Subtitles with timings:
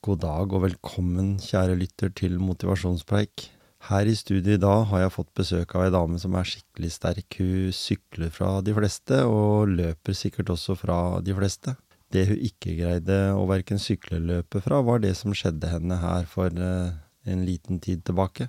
[0.00, 3.42] God dag og velkommen, kjære lytter, til Motivasjonspreik.
[3.84, 6.88] Her i studio i dag har jeg fått besøk av ei dame som er skikkelig
[6.94, 7.36] sterk.
[7.36, 11.74] Hun sykler fra de fleste, og løper sikkert også fra de fleste.
[12.08, 16.00] Det hun ikke greide å verken sykle eller løpe fra, var det som skjedde henne
[16.00, 16.96] her for eh,
[17.28, 18.48] en liten tid tilbake.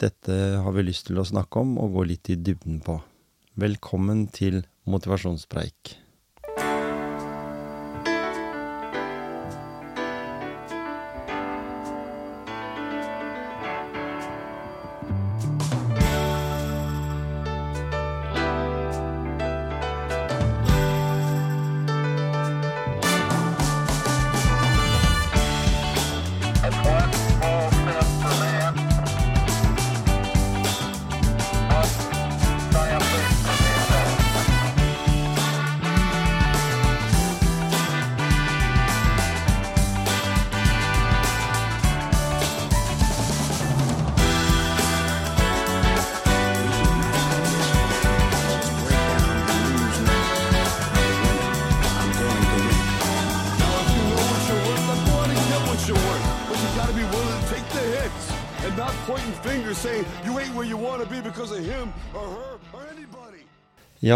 [0.00, 2.96] Dette har vi lyst til å snakke om og gå litt i dybden på.
[3.60, 5.98] Velkommen til Motivasjonspreik.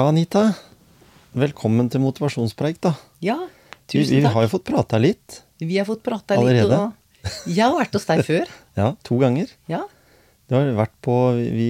[0.01, 0.55] Ja, Anita.
[1.37, 2.95] Velkommen til motivasjonspreik, da.
[3.21, 3.35] Ja,
[3.85, 4.31] tusen takk.
[4.31, 5.43] vi har jo fått prata litt.
[5.61, 6.47] Vi har fått prata litt.
[6.55, 6.79] Allerede?
[6.87, 8.55] Og jeg har vært hos deg før.
[8.81, 9.51] Ja, to ganger.
[9.69, 9.83] Ja.
[10.49, 11.67] Det har vært på, vi,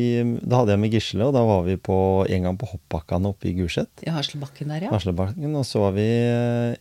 [0.47, 1.97] da hadde jeg med Gisle, og da var vi på,
[2.31, 3.91] en gang på hoppbakkene oppe i Gulset.
[4.07, 4.93] I Haslebakken der, ja.
[4.95, 6.07] Haslebakken, og så var vi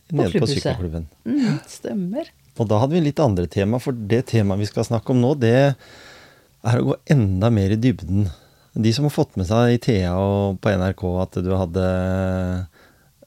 [0.06, 1.08] på nede på sykkelklubben.
[1.26, 2.30] Mm, stemmer.
[2.62, 5.34] Og da hadde vi litt andre tema, for det temaet vi skal snakke om nå,
[5.42, 8.30] det er å gå enda mer i dybden.
[8.72, 11.86] De som har fått med seg i Thea og på NRK at du hadde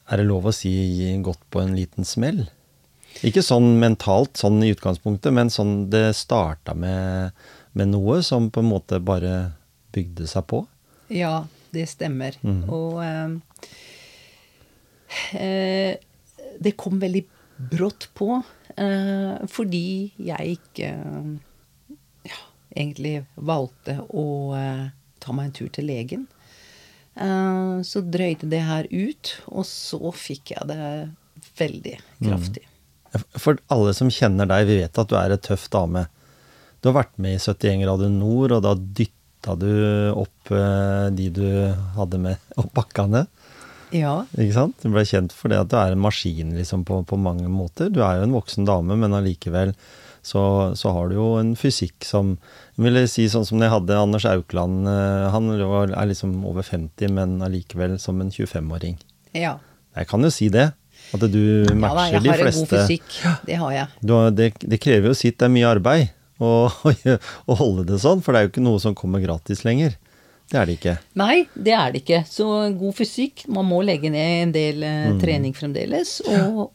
[0.08, 0.72] Er det lov å si
[1.24, 2.46] gått på en liten smell?
[3.22, 7.36] Ikke sånn mentalt, sånn i utgangspunktet, men sånn det starta med,
[7.78, 9.54] med noe som på en måte bare
[9.94, 10.64] bygde seg på.
[11.14, 12.36] Ja, det stemmer.
[12.42, 12.64] Mm.
[12.74, 13.04] Og
[15.38, 15.94] eh,
[16.58, 17.24] det kom veldig
[17.74, 18.42] brått på,
[18.76, 20.90] eh, fordi jeg ikke
[22.26, 22.40] ja,
[22.74, 24.26] egentlig valgte å
[24.58, 24.88] eh,
[25.24, 26.28] ta meg en tur til legen.
[27.16, 30.84] Eh, så drøyde det her ut, og så fikk jeg det
[31.60, 32.66] veldig kraftig.
[33.38, 36.08] For alle som kjenner deg, vi vet at du er en tøff dame.
[36.82, 39.70] Du har vært med i 71 grader nord, og da dytta du
[40.18, 41.46] opp eh, de du
[41.98, 43.28] hadde med opp bakkene.
[43.94, 44.80] Ja, Ikke sant?
[44.82, 47.92] Du ble kjent for det at du er en maskin liksom, på, på mange måter.
[47.94, 49.76] Du er jo en voksen dame, men allikevel
[50.24, 50.42] så,
[50.80, 52.38] så har du jo en fysikk som
[52.80, 54.88] vil jeg si sånn som jeg hadde Anders Aukland.
[54.88, 58.98] eh, Han er liksom over 50, men allikevel som en 25-åring.
[59.36, 59.58] ja.
[59.94, 60.72] Jeg kan jo si det.
[61.14, 63.12] At du ja da, Ja, jeg har en god fysikk.
[63.46, 63.88] Det har jeg.
[64.02, 66.08] Du, det, det krever jo sitt, det er mye arbeid
[66.42, 66.50] å,
[67.46, 69.94] å holde det sånn, for det er jo ikke noe som kommer gratis lenger.
[70.50, 70.96] Det er det ikke.
[71.22, 72.24] Nei, det er det ikke.
[72.30, 72.48] Så
[72.80, 75.20] god fysikk Man må legge ned en del eh, Mm.
[75.22, 76.16] trening fremdeles.
[76.26, 76.72] Og,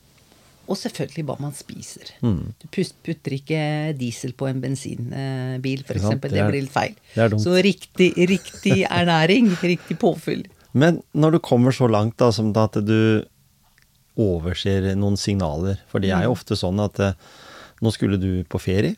[0.69, 2.11] og selvfølgelig hva man spiser.
[2.21, 2.53] Mm.
[2.61, 3.61] Du putter ikke
[3.99, 6.03] diesel på en bensinbil, f.eks.
[6.05, 6.21] sant?
[6.23, 6.95] Det, Det blir litt feil.
[7.41, 10.45] Så riktig, riktig ernæring, riktig påfyll.
[10.79, 13.25] Men når du kommer så langt da, som at du
[14.19, 17.15] overser noen signaler, for det er jo ofte sånn at eh,
[17.85, 18.97] nå skulle du på ferie,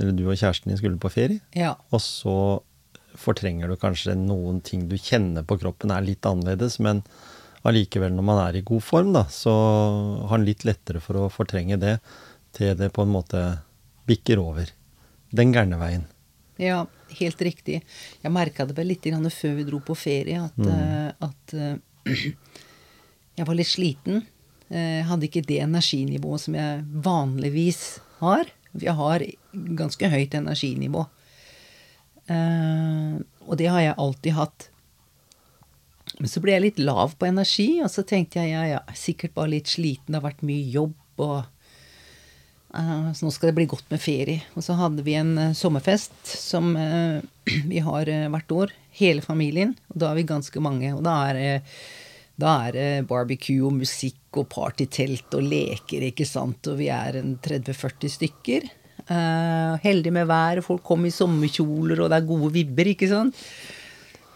[0.00, 1.76] eller du og kjæresten din skulle på ferie, Ja.
[1.94, 2.36] og så
[3.20, 7.02] fortrenger du kanskje noen ting du kjenner på kroppen er litt annerledes, men
[7.68, 11.26] allikevel når man er i god form, da, så har han litt lettere for å
[11.32, 11.98] fortrenge det
[12.56, 13.42] til det på en måte
[14.08, 14.70] bikker over.
[15.30, 16.06] Den gærne veien.
[16.60, 16.82] Ja,
[17.16, 17.80] helt riktig.
[18.22, 20.68] Jeg merka det vel litt før vi dro på ferie, at, Mm.
[20.68, 21.76] eh, at eh,
[23.36, 24.26] jeg var litt sliten.
[24.70, 28.44] Jeg hadde ikke det energinivået som jeg vanligvis har.
[28.78, 31.06] Jeg har ganske høyt energinivå.
[32.30, 33.16] Eh,
[33.48, 34.69] og det har jeg alltid hatt.
[36.20, 39.32] Men så ble jeg litt lav på energi, og så tenkte jeg ja, ja, sikkert
[39.38, 41.38] bare litt sliten, det har vært mye jobb, og
[42.76, 44.44] uh, så nå skal det bli godt med ferie.
[44.52, 47.24] Og så hadde vi en uh, sommerfest som uh,
[47.72, 49.72] vi har hvert år, hele familien.
[49.94, 51.64] Og da er vi ganske mange, og da er
[52.40, 56.68] da er barbecue og musikk og partytelt og leker, ikke sant.
[56.72, 58.64] Og vi er en 30-40 stykker.
[59.84, 63.36] Heldig med vær, folk kommer i sommerkjoler, og det er gode vibber, ikke sant.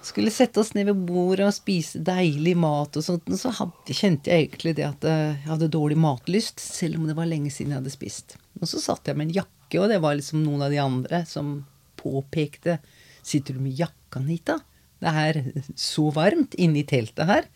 [0.05, 3.31] Skulle sette oss ned ved bordet og spise deilig mat og sånt.
[3.41, 7.17] Så hadde, kjente jeg egentlig det at eh, jeg hadde dårlig matlyst, selv om det
[7.17, 8.37] var lenge siden jeg hadde spist.
[8.61, 11.25] Og så satt jeg med en jakke, og det var liksom noen av de andre
[11.29, 11.57] som
[12.01, 12.79] påpekte
[13.25, 14.59] Sitter du med jakka, Anita?
[15.01, 15.39] Det er
[15.81, 17.47] så varmt inne i teltet her.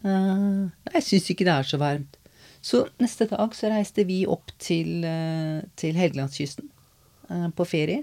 [0.00, 2.16] Uh, jeg syns ikke det er så varmt.
[2.64, 6.70] Så neste dag så reiste vi opp til, eh, til Helgelandskysten
[7.28, 8.00] uh, på ferie.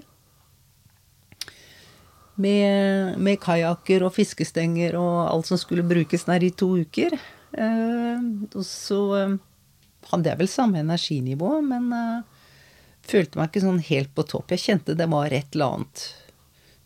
[2.42, 7.14] Med, med kajakker og fiskestenger og alt som skulle brukes der i to uker.
[7.52, 8.22] Eh,
[8.56, 9.34] og så eh,
[10.10, 12.46] hadde jeg vel samme energinivå, men eh,
[13.06, 14.54] følte meg ikke sånn helt på topp.
[14.54, 16.06] Jeg kjente det var et eller annet.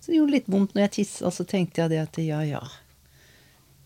[0.00, 2.62] Så det gjorde litt vondt når jeg tissa, så tenkte jeg det at ja, ja.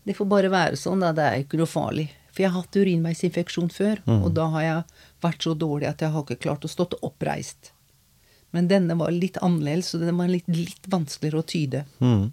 [0.03, 1.13] Det får bare være sånn, da.
[1.15, 2.07] Det er ikke noe farlig.
[2.31, 6.13] For jeg har hatt urinveisinfeksjon før, og da har jeg vært så dårlig at jeg
[6.13, 7.73] har ikke klart å stå oppreist.
[8.51, 11.83] Men denne var litt annerledes, så den var litt, litt vanskeligere å tyde.
[12.03, 12.29] Mm.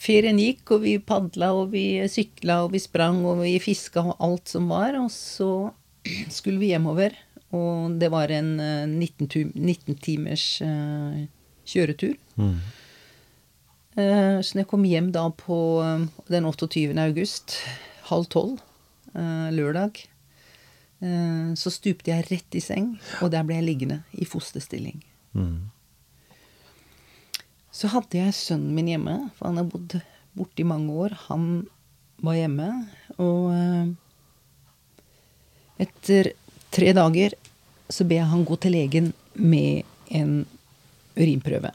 [0.00, 4.22] Ferien gikk, og vi padla, og vi sykla, og vi sprang, og vi fiska, og
[4.24, 4.96] alt som var.
[4.98, 5.50] Og så
[6.36, 7.14] skulle vi hjemover,
[7.54, 11.18] og det var en eh, 19, tu- 19 timers uh,
[11.68, 12.14] kjøretur.
[12.40, 12.54] Mm.
[13.98, 16.94] Uh, Så når jeg kom hjem da på uh, den 28.
[17.02, 17.58] august,
[18.10, 18.58] halv tolv,
[19.14, 20.09] eh, lørdag, eh,
[21.00, 22.90] så stupte jeg rett i seng,
[23.24, 24.98] og der ble jeg liggende i fosterstilling.
[25.32, 25.70] Mm.
[27.72, 29.96] Så hadde jeg sønnen min hjemme, for han har bodd
[30.36, 31.14] borte i mange år.
[31.30, 31.46] Han
[32.20, 32.68] var hjemme,
[33.16, 33.86] og eh,
[35.86, 36.32] etter
[36.74, 37.36] tre dager
[37.90, 40.42] så ber jeg han gå til legen med en
[41.16, 41.72] urinprøve.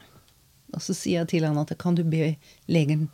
[0.76, 2.36] Og så sier jeg til han at kan du be
[2.72, 3.08] legen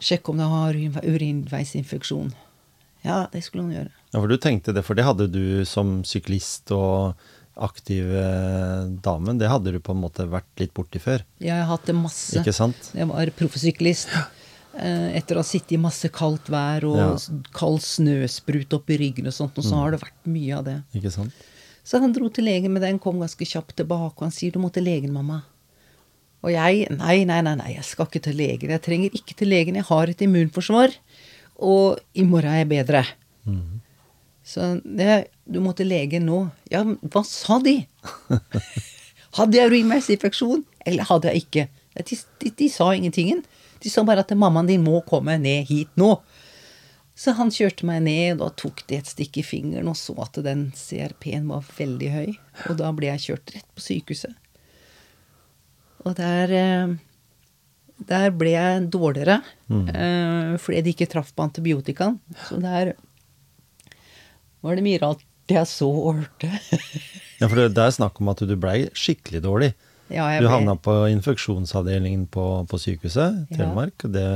[0.00, 2.32] sjekke om du har urin- urinveisinfeksjon.
[3.04, 3.90] Ja, det skulle han gjøre.
[4.12, 7.14] Ja, for du tenkte det, for det hadde du som syklist og
[7.60, 8.04] aktiv
[9.04, 11.86] dame, det hadde du på en måte vært litt borti før, Ja, Jeg har hatt
[11.86, 12.38] det masse.
[12.40, 12.90] ikke sant?
[12.94, 14.08] Jeg var proffsyklist.
[14.78, 17.16] Eh, Etter å ha sittet i masse kaldt vær og Ja.
[17.52, 20.82] kald snøsprut oppi ryggen og sånt, og så har det vært mye av det.
[20.94, 21.32] Ikke sant?
[21.84, 24.60] Så han dro til legen med den, kom ganske kjapt tilbake, og han sier 'du
[24.60, 25.42] må til legen, mamma'.
[26.42, 28.70] Og jeg nei, nei, nei, nei, jeg skal ikke til legen.
[28.70, 30.94] Jeg trenger ikke til legen, jeg har et immunforsvar,
[31.60, 33.04] og i morgen er jeg bedre.
[34.50, 36.42] Så det, du må til legen nå.
[36.72, 37.76] Ja, hva sa de?
[39.38, 41.66] Hadde jeg urinveisinfeksjon, eller hadde jeg ikke?
[41.94, 43.44] De, de, de sa ingentingen.
[43.78, 46.16] De sa bare at mammaen din må komme ned hit nå.
[47.20, 50.16] Så han kjørte meg ned, og da tok de et stikk i fingeren og så
[50.24, 52.30] at den CRP-en var veldig høy.
[52.70, 54.34] Og da ble jeg kjørt rett på sykehuset.
[56.08, 56.94] Og der, eh,
[58.08, 62.18] der ble jeg dårligere, eh, fordi de ikke traff på antibiotikaen.
[62.48, 62.94] Så der
[64.62, 66.50] var det mye rart jeg så og hørte.
[67.40, 69.70] Ja, for det, det er snakk om at du blei skikkelig dårlig.
[70.12, 73.56] Ja, jeg Du ble- havna på infeksjonsavdelingen på, på sykehuset i Ja.
[73.62, 74.04] Telemark.
[74.04, 74.26] Og, det,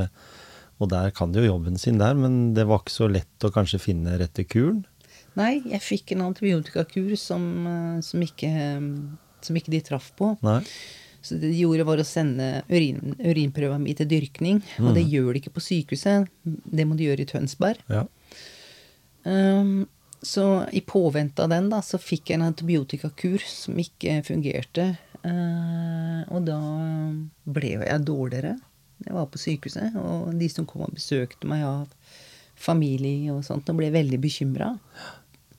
[0.81, 3.51] og der kan de jo jobben sin der, men det var ikke så lett å
[3.53, 4.81] kanskje finne rette kuren.
[5.37, 8.49] Nei, jeg fikk en antibiotikakur som, eh, som, ikke,
[9.45, 10.33] som ikke de traff på.
[10.41, 10.63] Nei.
[11.25, 14.61] Så det de gjorde, var å sende urin, urinprøva mi til dyrkning.
[14.83, 16.29] Og det gjør de ikke på sykehuset.
[16.45, 17.81] Det må de gjøre i Tønsberg.
[17.89, 18.05] Ja.
[19.25, 19.87] Um,
[20.25, 24.91] så i påvente av den, da, så fikk jeg en antibiotikakur som ikke fungerte.
[25.25, 26.59] Uh, og da
[27.57, 28.55] ble jo jeg dårligere.
[29.05, 31.89] Jeg var på sykehuset, og de som kom og besøkte meg av
[32.55, 34.71] familie og sånt, og ble veldig bekymra.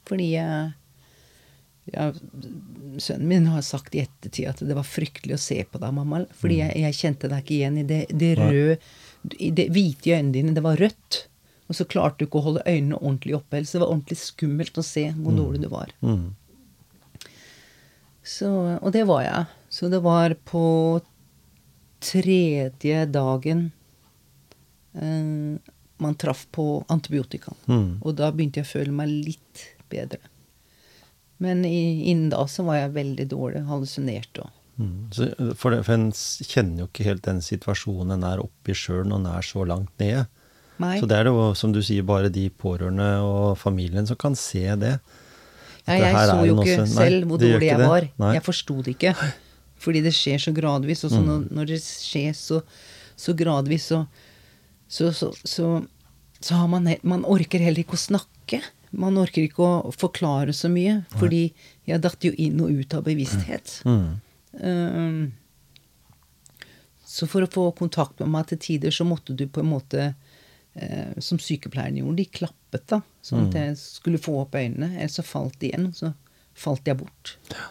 [0.06, 0.70] Fordi jeg
[1.92, 2.10] ja,
[2.98, 6.24] Sønnen min har sagt i ettertid at det var fryktelig å se på deg, mamma.
[6.40, 8.78] Fordi jeg, jeg kjente deg ikke igjen i det, det røde
[9.42, 10.54] I det hvite i øynene dine.
[10.56, 11.26] Det var rødt.
[11.66, 13.60] Og så klarte du ikke å holde øynene ordentlig oppe.
[13.64, 15.92] Så det var ordentlig skummelt å se hvor dårlig du var.
[16.00, 16.28] Mm.
[18.26, 18.50] Så,
[18.80, 19.44] og det var jeg.
[19.70, 20.66] Så det var på
[22.06, 23.66] tredje dagen
[24.94, 25.58] eh,
[26.02, 27.58] man traff på antibiotikaen.
[27.66, 27.90] Mm.
[28.02, 30.22] Og da begynte jeg å føle meg litt bedre.
[31.43, 34.52] Men i, innen da så var jeg veldig dårlig, Hallusinerte òg.
[34.76, 35.08] Mm.
[35.56, 39.22] For, for en kjenner jo ikke helt den situasjonen en er oppe i sjøl når
[39.22, 40.26] en er så langt nede.
[40.82, 40.98] Nei.
[41.00, 44.66] Så det er jo, som du sier, bare de pårørende og familien som kan se
[44.76, 44.98] det.
[45.86, 48.08] Ja, jeg det så jo ikke også, nei, selv hvor dårlig jeg var.
[48.10, 48.28] Nei.
[48.28, 48.36] Mm.
[48.36, 49.14] Jeg forsto det ikke.
[49.81, 51.05] Fordi det skjer så gradvis.
[51.06, 52.60] Og så når, når det skjer så,
[53.16, 54.05] så gradvis, så
[54.88, 55.82] så, så, så,
[56.40, 58.60] så har man Man orker heller ikke å snakke.
[58.90, 61.00] Man orker ikke å forklare så mye.
[61.16, 61.48] Fordi
[61.88, 63.81] jeg datt jo inn og ut av bevissthet.
[63.86, 64.06] Mm.
[64.56, 65.20] Um,
[67.06, 70.02] så for å få kontakt med meg til tider, så måtte du på en måte
[70.10, 73.00] eh, Som sykepleieren gjorde, de klappet, da.
[73.24, 74.93] Sånn at jeg skulle få opp øynene.
[74.98, 75.90] Ellers så falt de igjen.
[75.96, 76.12] Så
[76.56, 77.36] falt jeg bort.
[77.55, 77.70] Ja.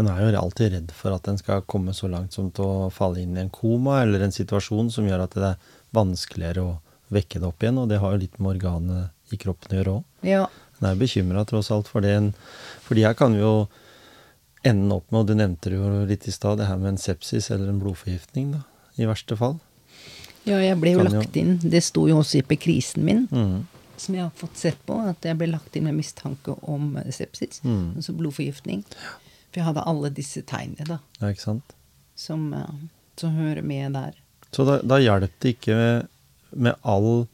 [0.00, 2.92] En er jo alltid redd for at en skal komme så langt som til å
[2.92, 6.78] falle inn i en koma, eller en situasjon som gjør at det er vanskeligere å
[7.12, 9.94] vekke det opp igjen, og det har jo litt med organet i kroppen å gjøre
[9.98, 10.04] òg.
[10.26, 10.44] Ja.
[10.80, 12.16] En er bekymra tross alt for det.
[12.86, 13.68] Fordi her kan vi jo
[14.66, 16.98] ende opp med, og du nevnte det jo litt i stad, det her med en
[17.02, 18.60] sepsis eller en blodforgiftning, da,
[18.98, 19.58] i verste fall.
[20.44, 21.56] ja, jeg ble jo Kan lagt inn.
[21.62, 23.26] Det sto jo også i epikrisen min.
[23.30, 23.66] Mm.
[24.02, 27.60] som jeg har fått sett på, at jeg ble lagt inn med mistanke om sepsis,
[27.60, 28.80] sepsis, altså blodforgiftning.
[29.52, 31.74] For jeg hadde alle disse tegnene da, Ja, ikke sant?
[32.18, 32.72] som, eh,
[33.16, 34.16] som hører med der.
[34.50, 36.08] Så da, da hjalp det ikke med,
[36.56, 37.26] med all eh,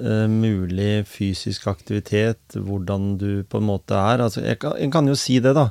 [0.00, 4.22] mulig fysisk aktivitet, hvordan du på en måte er.
[4.24, 5.70] Altså, jeg, kan, jeg kan jo si det, da.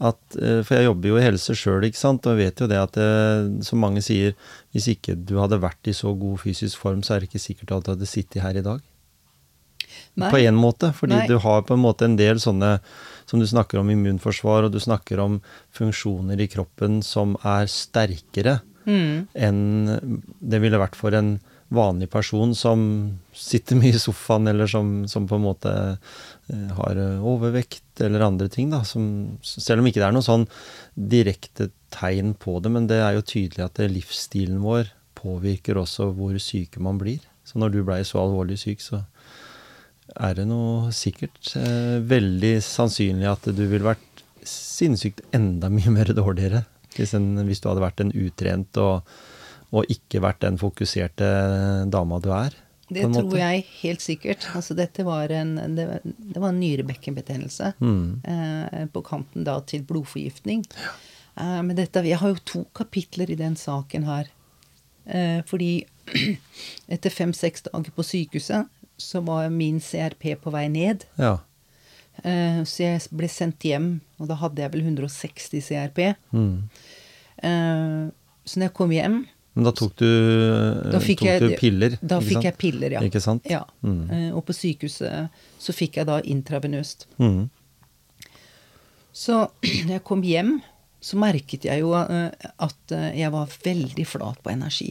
[0.00, 2.24] At, eh, for jeg jobber jo i helse sjøl, ikke sant.
[2.24, 4.32] Og jeg vet jo det at eh, som mange sier,
[4.72, 7.74] hvis ikke du hadde vært i så god fysisk form, så er det ikke sikkert
[7.76, 8.80] at du hadde sittet her i dag.
[10.16, 10.30] Nei.
[10.32, 10.94] På en måte.
[10.96, 11.28] Fordi Nei.
[11.28, 12.78] du har på en måte en del sånne
[13.28, 15.38] som du snakker om immunforsvar, og du snakker om
[15.76, 19.28] funksjoner i kroppen som er sterkere Mm.
[19.36, 21.34] enn det ville vært for en
[21.70, 22.80] vanlig person som
[23.36, 28.26] sitter mye i sofaen, eller som, som på en måte eh, har eh, overvekt eller
[28.26, 28.72] andre ting.
[28.74, 30.48] da, som, Selv om ikke det er noe sånn
[30.94, 36.36] direkte tegn på det, men det er jo tydelig at livsstilen vår påvirker også hvor
[36.42, 37.22] syke man blir.
[37.46, 39.04] Så når du blei så alvorlig syk, så
[40.18, 46.10] er det noe sikkert eh, veldig sannsynlig at du ville vært sinnssykt enda mye mer
[46.18, 46.64] dårligere
[46.96, 49.06] hvis, en, hvis du hadde vært en utrent og,
[49.70, 51.30] og ikke vært den fokuserte
[51.92, 52.56] dama du er.
[52.90, 53.38] Det tror måte.
[53.38, 54.48] jeg helt sikkert.
[54.58, 57.72] Altså, dette var en, det, det var en nyrebekkenbetennelse.
[57.78, 58.20] Mm.
[58.26, 60.64] Eh, på kanten da til blodforgiftning.
[61.38, 64.32] Eh, men dette, jeg har jo to kapitler i den saken her.
[65.06, 65.84] Eh, fordi
[66.94, 68.66] etter fem-seks dager på sykehuset
[69.00, 71.06] så var min CRP på vei ned.
[71.20, 71.38] Ja.
[72.26, 76.02] Eh, så jeg ble sendt hjem, og da hadde jeg vel 160 CRP.
[76.34, 76.56] Mm.
[77.38, 78.08] Eh,
[78.44, 79.22] så når jeg kom hjem
[79.60, 80.06] Men da tok du,
[80.88, 81.94] da fikk, tok jeg, du piller?
[82.00, 82.46] Da fikk sant?
[82.46, 83.00] jeg piller, ja.
[83.04, 83.44] Ikke sant?
[83.44, 83.58] Ja.
[83.84, 83.98] Mm.
[84.08, 87.04] Eh, og på sykehuset så fikk jeg da intravenøst.
[87.20, 87.42] Mm.
[89.12, 89.36] Så
[89.84, 90.54] når jeg kom hjem,
[91.04, 94.88] så merket jeg jo eh, at eh, jeg var veldig flat på energi.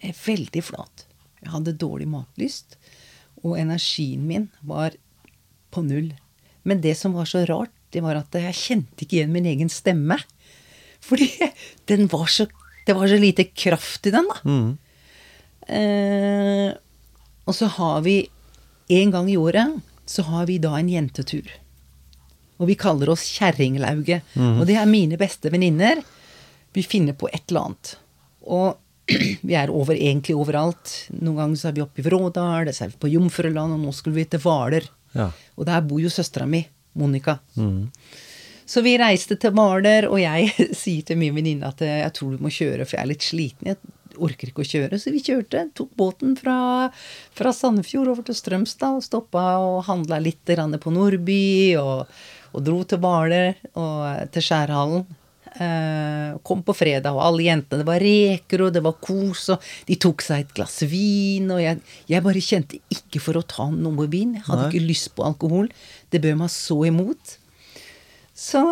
[0.00, 1.04] Er veldig flat.
[1.42, 2.78] Jeg hadde dårlig matlyst,
[3.44, 4.96] og energien min var
[5.76, 6.08] på null.
[6.64, 9.68] Men det som var så rart, det var at jeg kjente ikke igjen min egen
[9.68, 10.16] stemme.
[11.06, 11.28] Fordi
[11.92, 12.48] den var så,
[12.86, 14.38] det var så lite kraft i den, da.
[14.48, 14.70] Mm.
[15.72, 16.68] Eh,
[17.46, 18.16] og så har vi
[18.92, 19.80] en gang i året
[20.12, 21.48] så har vi da en jentetur.
[22.60, 24.26] Og vi kaller oss Kjerringlauget.
[24.38, 26.02] Og det er mine beste venninner.
[26.74, 27.94] Vi finner på et eller annet.
[28.42, 28.78] Og
[29.48, 30.92] vi er over, egentlig overalt.
[31.16, 33.94] Noen ganger så er vi oppe i Vrådal, så er vi på Jomfruland, og nå
[33.96, 34.86] skulle vi til Hvaler.
[35.16, 35.30] Ja.
[35.58, 36.62] Og der bor jo søstera mi,
[36.98, 37.38] Monica.
[37.58, 37.88] Mm.
[38.72, 40.52] Så vi reiste til Hvaler, og jeg
[40.82, 43.26] sier til min venninne at eh, jeg tror du må kjøre, for jeg er litt
[43.26, 43.72] sliten.
[43.72, 45.00] Jeg orker ikke å kjøre.
[45.00, 45.66] Så vi kjørte.
[45.76, 46.56] Tok båten fra,
[47.36, 51.42] fra Sandefjord over til Strømstad og stoppa og handla litt på Nordby.
[51.80, 52.06] Og,
[52.52, 55.04] og dro til Hvaler og til Skjærhallen.
[55.52, 59.66] Eh, kom på fredag, og alle jentene Det var reker, og det var kos, og
[59.84, 61.50] de tok seg et glass vin.
[61.52, 64.38] Og jeg, jeg bare kjente ikke for å ta noe vin.
[64.38, 64.72] Jeg hadde Nei.
[64.72, 65.68] ikke lyst på alkohol.
[66.08, 67.36] Det bød meg så imot.
[68.34, 68.62] Så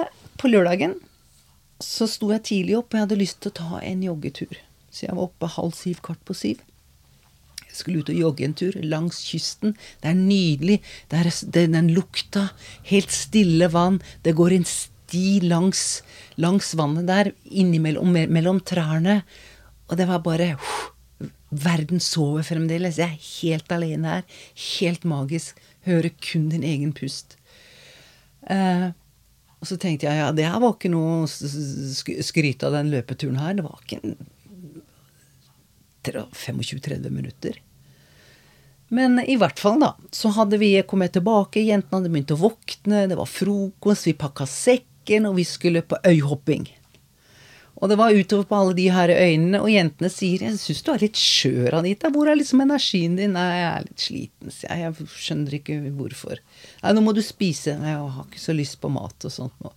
[0.40, 0.96] på lørdagen
[1.80, 4.58] så sto jeg tidlig opp, og jeg hadde lyst til å ta en joggetur.
[4.92, 6.60] Så jeg var oppe halv syv, kvart på syv.
[7.70, 9.76] Jeg skulle ut og jogge en tur langs kysten.
[10.02, 10.80] Det er nydelig.
[11.08, 12.48] Det er, det den lukta.
[12.90, 14.00] Helt stille vann.
[14.26, 16.02] Det går en sti langs,
[16.40, 19.20] langs vannet der, innimellom mellom trærne.
[19.88, 20.90] Og det var bare uff,
[21.50, 23.00] Verden sover fremdeles.
[23.00, 24.26] Jeg er helt alene her.
[24.78, 25.58] Helt magisk.
[25.86, 27.34] Hører kun din egen pust.
[28.46, 28.90] Eh,
[29.60, 32.66] og så tenkte jeg ja, det her var ikke noe å s- s- sk- skryte
[32.68, 33.54] av den løpeturen her.
[33.58, 34.16] Det var ikke
[36.32, 37.58] 25-30 minutter.
[38.88, 39.92] Men i hvert fall, da.
[40.10, 44.46] Så hadde vi kommet tilbake, jentene hadde begynt å våkne, det var frokost, vi pakka
[44.50, 46.66] sekken, og vi skulle på øyhopping.
[47.80, 50.90] Og det var utover på alle de her øynene, og jentene sier 'Jeg syns du
[50.92, 52.10] er litt skjør, Anita.
[52.10, 54.80] Hvor er liksom energien din?' 'Nei, jeg er litt sliten', sier jeg.
[54.84, 56.36] Jeg skjønner ikke hvorfor.
[56.82, 57.78] 'Nei, nå må du spise'.
[57.80, 59.72] 'Nei, jeg har ikke så lyst på mat og sånt nå'.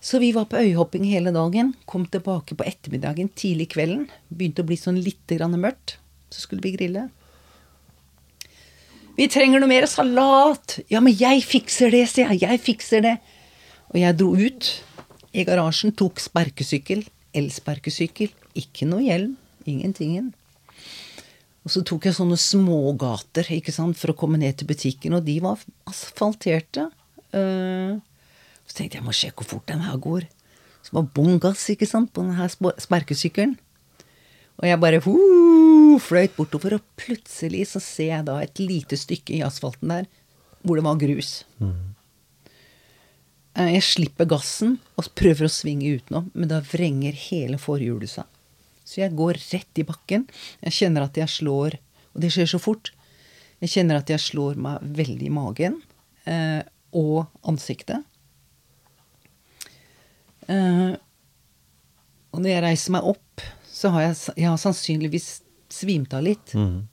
[0.00, 1.74] Så vi var på øyhopping hele dagen.
[1.86, 4.08] Kom tilbake på ettermiddagen, tidlig kvelden.
[4.32, 5.98] Begynte å bli sånn litt grann mørkt.
[6.30, 7.10] Så skulle vi grille.
[9.16, 10.80] Vi trenger noe mer salat!
[10.88, 12.40] Ja, men jeg fikser det, sier jeg.
[12.40, 13.16] Jeg fikser det.
[13.92, 14.70] Og jeg dro ut
[15.36, 17.04] i garasjen, tok sparkesykkel.
[17.36, 18.32] Elsparkesykkel.
[18.58, 19.36] Ikke noe hjelm.
[19.68, 20.32] Ingentingen.
[21.60, 25.26] Og så tok jeg sånne smågater ikke sant, for å komme ned til butikken, og
[25.26, 25.60] de var
[25.90, 26.86] asfalterte.
[27.36, 27.98] Eh,
[28.64, 30.24] så tenkte jeg jeg må sjekke hvor fort den her går.
[30.80, 33.58] Så var bånn gass ikke sant, på den her sp- sparkesykkelen.
[34.60, 39.44] Og jeg bare fløyt bortover, og plutselig så ser jeg da et lite stykke i
[39.44, 40.08] asfalten der
[40.64, 41.44] hvor det var grus.
[41.60, 41.68] Eh,
[43.58, 48.28] Jeg slipper gassen og prøver å svinge utenom, men da vrenger hele forhjulet seg.
[48.86, 50.26] Så jeg går rett i bakken.
[50.62, 51.76] Jeg kjenner at jeg slår,
[52.14, 52.92] og det skjer så fort.
[53.60, 55.80] Jeg kjenner at jeg slår meg veldig i magen.
[56.30, 56.62] Eh,
[56.96, 58.02] og ansiktet.
[60.50, 60.94] Eh,
[62.30, 65.28] og når jeg reiser meg opp, så har jeg, jeg har sannsynligvis
[65.70, 66.54] svimt av litt.
[66.54, 66.86] Mm.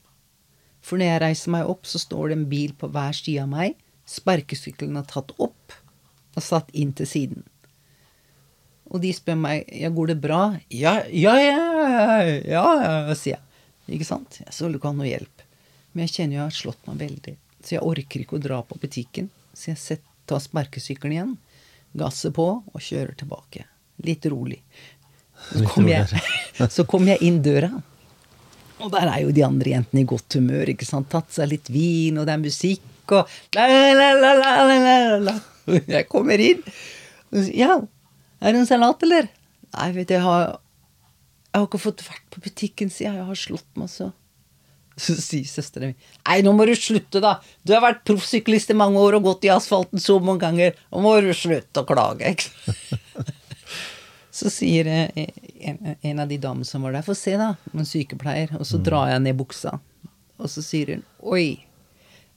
[0.86, 3.50] For når jeg reiser meg opp, så står det en bil på hver side av
[3.52, 3.78] meg.
[4.08, 5.57] Sparkesykkelen er tatt opp
[6.38, 7.46] og satt inn til siden.
[8.88, 10.42] Og de spør meg ja, går det bra.
[10.72, 11.58] Ja, ja, ja,
[12.24, 13.44] ja, ja, sier jeg.
[13.98, 14.40] Ikke sant?
[14.44, 15.44] Jeg så vil ikke ha noe hjelp.
[15.92, 17.34] Men jeg kjenner jo jeg har slått meg veldig.
[17.64, 19.32] Så jeg orker ikke å dra på butikken.
[19.56, 21.36] Så jeg set, tar sparkesykkelen igjen,
[21.98, 23.66] gasser på og kjører tilbake.
[24.06, 24.60] Litt rolig.
[25.50, 26.24] Så kom, jeg,
[26.76, 27.72] så kom jeg inn døra.
[28.84, 30.70] Og der er jo de andre jentene i godt humør.
[30.70, 31.10] ikke sant?
[31.12, 35.38] Tatt seg litt vin, og det er musikk, og la, la, la, la, la, la.
[35.98, 36.62] Jeg kommer inn.
[37.32, 37.74] og sier, Ja,
[38.42, 39.28] er det en salat, eller?
[39.74, 40.56] Nei, vet du, jeg har,
[41.52, 44.12] jeg har ikke fått vært på butikken siden jeg har slått meg så.
[44.98, 45.94] Så sier søstera mi
[46.26, 47.36] Nei, nå må du slutte, da.
[47.68, 50.78] Du har vært proffsyklist i mange år og gått i asfalten så mange ganger.
[50.94, 52.32] Nå må du slutte å klage.
[52.34, 53.28] ikke?
[54.38, 55.30] Så sier eh,
[55.66, 58.52] en, en av de damene som var der, få se, da, en sykepleier.
[58.60, 59.72] Og så drar jeg ned buksa.
[60.38, 61.02] Og så sier hun
[61.34, 61.64] oi,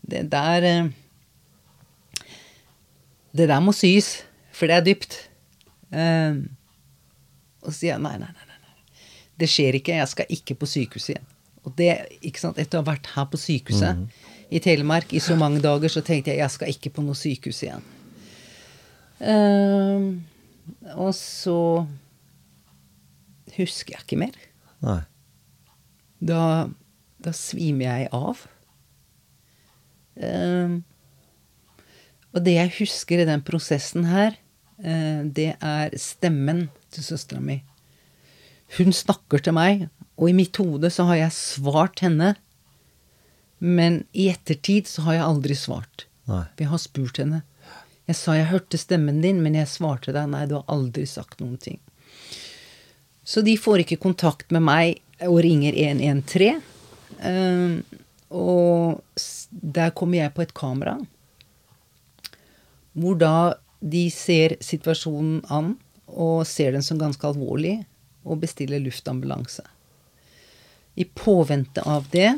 [0.09, 0.87] det der eh,
[3.37, 4.21] Det der må sys,
[4.57, 5.17] for det er dypt.
[5.95, 6.41] Eh,
[7.61, 9.05] og så sier jeg nei, nei, nei, nei.
[9.41, 9.99] Det skjer ikke.
[10.01, 11.31] Jeg skal ikke på sykehuset igjen.
[11.69, 11.91] Og det,
[12.25, 15.93] ikke sant, Etter å ha vært her på sykehuset i Telemark i så mange dager,
[15.93, 17.85] så tenkte jeg jeg skal ikke på noe sykehus igjen.
[19.21, 20.07] Eh,
[20.97, 21.59] og så
[23.57, 24.39] husker jeg ikke mer.
[24.85, 25.03] Nei.
[26.21, 26.43] Da,
[27.25, 28.43] da svimer jeg av.
[30.21, 30.81] Ehm,
[32.35, 34.37] og det jeg husker i den prosessen her,
[34.83, 37.61] eh, det er stemmen til søstera mi.
[38.79, 39.89] Hun snakker til meg,
[40.21, 42.35] og i mitt hode så har jeg svart henne.
[43.61, 46.07] Men i ettertid så har jeg aldri svart.
[46.31, 46.45] Nei.
[46.57, 47.43] Vi har spurt henne.
[48.09, 51.43] Jeg sa jeg hørte stemmen din, men jeg svarte deg nei, du har aldri sagt
[51.43, 51.79] noen ting.
[53.27, 56.62] Så de får ikke kontakt med meg og ringer 113.
[57.27, 57.83] Ehm,
[58.31, 59.03] og
[59.51, 60.97] der kommer jeg på et kamera.
[62.92, 65.74] Hvor da de ser situasjonen an
[66.11, 67.79] og ser den som ganske alvorlig,
[68.24, 69.62] og bestiller luftambulanse.
[70.94, 72.35] I påvente av det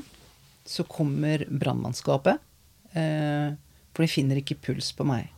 [0.64, 2.38] så kommer brannmannskapet.
[2.92, 3.54] Eh,
[3.92, 5.32] for de finner ikke puls på meg.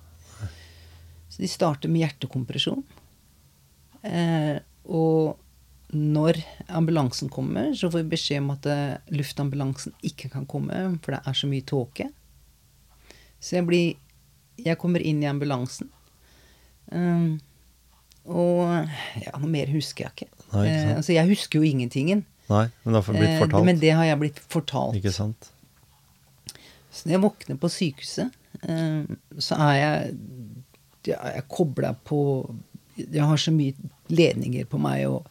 [1.30, 2.84] Så de starter med hjertekompresjon.
[4.04, 5.40] Eh, og
[5.94, 11.16] når ambulansen kommer, så får vi beskjed om at eh, luftambulansen ikke kan komme, for
[11.16, 12.10] det er så mye tåke.
[13.40, 13.96] Så jeg blir
[14.62, 15.88] Jeg kommer inn i ambulansen.
[16.92, 17.40] Um,
[18.24, 18.60] og
[19.20, 20.44] ja, noe mer husker jeg ikke.
[20.54, 20.84] Nei, ikke.
[20.84, 22.22] Eh, altså, jeg husker jo ingentingen.
[22.48, 23.66] Nei, men det har blitt Eh, fortalt.
[23.66, 24.96] Men det har jeg blitt fortalt.
[25.00, 25.50] Ikke sant?
[26.94, 30.14] Så når jeg våkner på sykehuset, eh, så er jeg
[31.04, 32.18] Jeg er kobla på
[32.96, 33.74] Jeg har så mye
[34.08, 35.26] ledninger på meg, og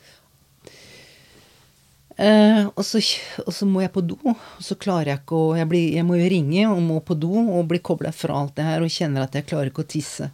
[2.18, 3.02] eh, og, så,
[3.46, 6.08] og så må jeg på do, og så klarer jeg ikke å jeg, blir, jeg
[6.08, 8.94] må jo ringe og må på do og bli kobla fra alt det her og
[8.94, 10.30] kjenner at jeg klarer ikke å tisse.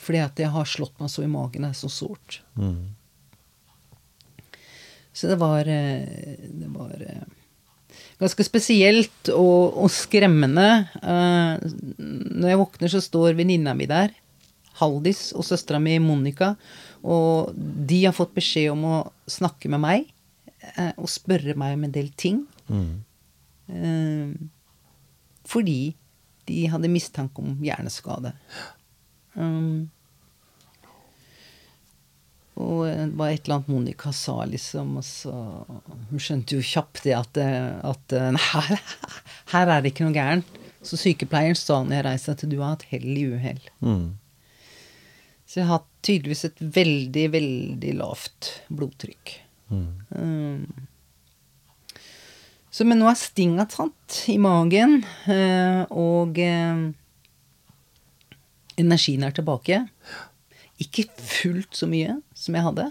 [0.00, 1.66] Fordi at jeg har slått meg så i magen.
[1.66, 2.40] Det er så sårt.
[2.56, 2.96] Mm.
[5.12, 7.26] Så det var eh, Det var eh,
[8.20, 10.68] ganske spesielt og, og skremmende.
[11.02, 11.66] Eh,
[12.00, 14.14] Når jeg våkner, så står venninna mi der.
[14.80, 16.54] Haldis og søstera mi Monica.
[17.04, 18.96] Og de har fått beskjed om å
[19.28, 20.08] snakke med meg
[20.74, 22.44] eh, og spørre meg om en del ting.
[22.68, 22.92] Mm.
[23.70, 24.34] Eh,
[25.50, 25.80] Fordi
[26.50, 28.32] de hadde mistanke om hjerneskade.
[29.34, 29.90] Um,
[32.60, 34.96] og det var et eller annet Monica sa, liksom.
[35.00, 35.32] Og så
[36.10, 38.96] Hun skjønte jo kjapt det at, at nei, her,
[39.54, 40.58] her er det ikke noe gærent.
[40.84, 43.62] Så sykepleieren sa når jeg reiste at du har hatt hell i uhell.
[43.84, 44.08] Mm.
[45.50, 49.32] Så jeg har hatt tydeligvis et veldig, veldig lavt blodtrykk.
[49.70, 49.90] Mm.
[50.10, 50.88] Um,
[52.70, 56.84] så, men nå er stinga tatt i magen, uh, og uh,
[58.80, 59.82] energien er tilbake.
[60.80, 62.86] Ikke fullt så mye som jeg hadde.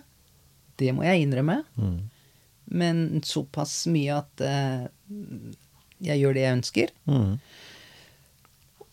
[0.80, 1.62] Det må jeg innrømme.
[1.80, 1.98] Mm.
[2.70, 4.86] Men såpass mye at uh,
[6.04, 6.94] jeg gjør det jeg ønsker.
[7.10, 7.34] Mm.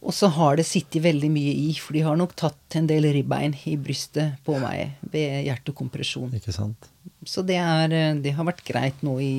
[0.06, 3.08] Og så har det sittet veldig mye i, for de har nok tatt en del
[3.14, 6.34] ribbein i brystet på meg ved hjertekompresjon.
[6.38, 6.90] Ikke sant?
[7.26, 9.32] Så det, er, eh, det har vært greit nå i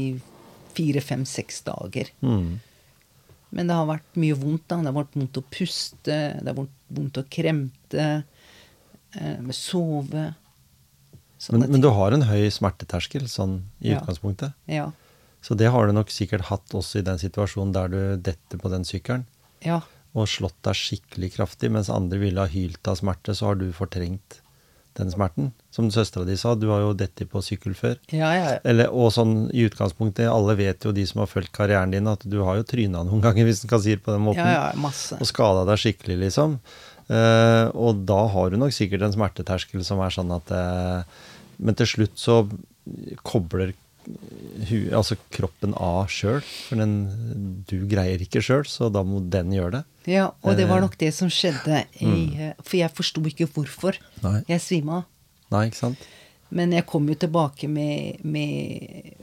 [0.78, 2.10] fire, fem, seks dager.
[2.22, 2.60] Mm.
[3.56, 4.66] Men det har vært mye vondt.
[4.68, 4.78] da.
[4.84, 8.08] Det har vært vondt å puste, det har vært vondt å kremte,
[9.16, 10.34] eh, sove.
[11.54, 14.00] Men, men du har en høy smerteterskel sånn i Ja.
[14.02, 14.54] utgangspunktet?
[14.68, 14.92] Ja.
[15.42, 18.70] Så det har du nok sikkert hatt også i den situasjonen der du detter på
[18.74, 19.26] den sykkelen
[19.64, 19.82] Ja.
[20.16, 23.72] og slått deg skikkelig kraftig, mens andre ville ha hylt av smerte, så har du
[23.72, 24.42] fortrengt
[24.98, 25.52] den smerten.
[25.74, 27.96] Som søstera di sa, du har jo dettet på sykkel før.
[28.14, 28.52] Ja, ja.
[28.68, 32.26] Eller, og sånn i utgangspunktet, alle vet jo, de som har fulgt karrieren din, at
[32.26, 34.44] du har jo tryna noen ganger, hvis en kan si det på den måten.
[34.44, 35.20] Ja, ja, masse.
[35.22, 36.60] Og skada deg skikkelig, liksom.
[37.08, 41.22] Eh, og da har du nok sikkert en smerteterskel som er sånn at eh,
[41.64, 42.42] Men til slutt så
[43.24, 43.72] kobler
[44.96, 46.42] altså kroppen av sjøl.
[46.42, 49.84] For den, du greier ikke sjøl, så da må den gjøre det.
[50.08, 52.64] Ja, og det var Eh, nok det som skjedde i mm.
[52.64, 54.42] For jeg forsto ikke hvorfor Nei.
[54.48, 55.10] jeg svima av.
[55.52, 56.06] Nei, ikke sant?
[56.50, 59.14] Men jeg kom jo tilbake med med,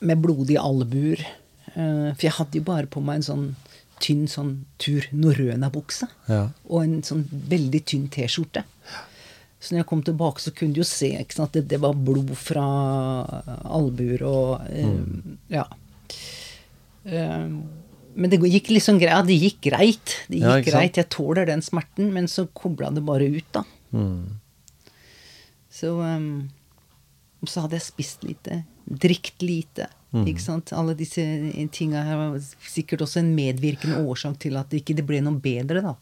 [0.00, 1.22] med blodige albuer.
[1.74, 3.46] Eh, For jeg hadde jo bare på meg en sånn
[4.02, 6.08] tynn sånn Tur Norrøna-bukse.
[6.28, 6.48] Ja.
[6.68, 8.64] Og en sånn veldig tynn T-skjorte.
[9.64, 12.34] Så når jeg kom tilbake, så kunne du jo se at det, det var blod
[12.36, 12.66] fra
[13.64, 14.92] albuer og eh,
[15.54, 15.64] Ja.
[17.04, 17.48] Eh,
[18.14, 19.26] men det gikk liksom greit.
[19.26, 20.18] Det gikk greit.
[20.28, 21.00] Det gikk ja, greit.
[21.00, 23.64] Jeg tåler den smerten, men så kobla det bare ut, da.
[23.90, 24.36] Mm.
[25.74, 26.28] Så um,
[27.50, 29.88] så hadde jeg spist lite, drikt lite.
[30.14, 30.28] Mm.
[30.30, 30.72] Ikke sant?
[30.76, 31.24] Alle disse
[31.74, 32.36] tinga her var
[32.70, 35.96] sikkert også en medvirkende årsak til at det ikke ble noe bedre, da.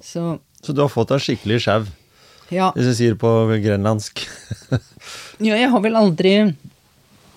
[0.00, 1.86] Så Så du har fått deg skikkelig skjau,
[2.54, 2.72] ja.
[2.74, 3.30] hvis du sier det på
[3.62, 4.24] grenlandsk.
[5.46, 6.34] ja, jeg har vel aldri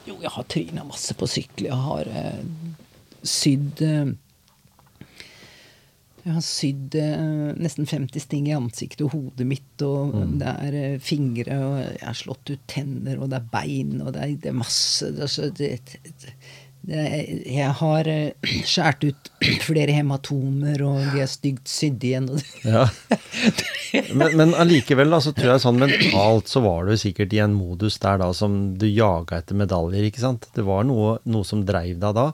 [0.07, 1.69] Jo, jeg har tryna masse på sykkel.
[1.69, 2.41] Jeg har eh,
[3.21, 4.13] sydd eh,
[6.23, 10.79] Jeg har sydd eh, nesten 50 sting i ansiktet og hodet mitt, og det er
[10.79, 14.35] eh, fingre, og jeg har slått ut tenner, og det er bein, og det er,
[14.41, 16.35] det er masse det er, det,
[16.87, 18.07] Jeg har
[18.65, 19.29] skjært skåret ut
[19.67, 22.29] flere hematomer, og de er stygt sydd igjen.
[22.65, 22.87] Ja.
[24.15, 27.51] Men, men allikevel, da, så tror jeg sånn mentalt så var du sikkert i en
[27.51, 30.45] modus der da som du jaga etter medaljer, ikke sant?
[30.55, 32.29] Det var noe, noe som dreiv deg da.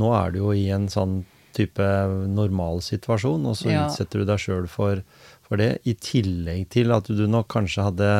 [0.00, 1.18] Nå er du jo i en sånn
[1.52, 1.84] type
[2.32, 3.84] normalsituasjon, og så Ja.
[3.84, 5.02] utsetter du deg sjøl for,
[5.44, 5.82] for det.
[5.84, 8.10] I tillegg til at du nok kanskje hadde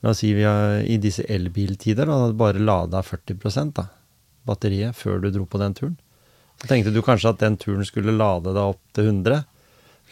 [0.00, 3.82] La oss si vi har, i disse elbiltider da, bare lada 40% da,
[4.50, 5.96] batteriet før du dro på den turen.
[6.60, 9.44] Så tenkte du kanskje at den turen skulle lade deg opp til 100,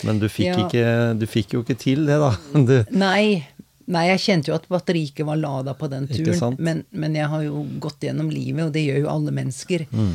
[0.09, 0.65] men du fikk, Ja.
[0.65, 0.87] ikke,
[1.19, 2.31] du fikk jo ikke til det, da.
[2.69, 3.43] Du, Nei,
[3.91, 6.57] nei, jeg kjente jo at batteriet ikke var lada på den turen.
[6.63, 9.85] Men, men jeg har jo gått gjennom livet, og det gjør jo alle mennesker.
[9.91, 10.13] Mm.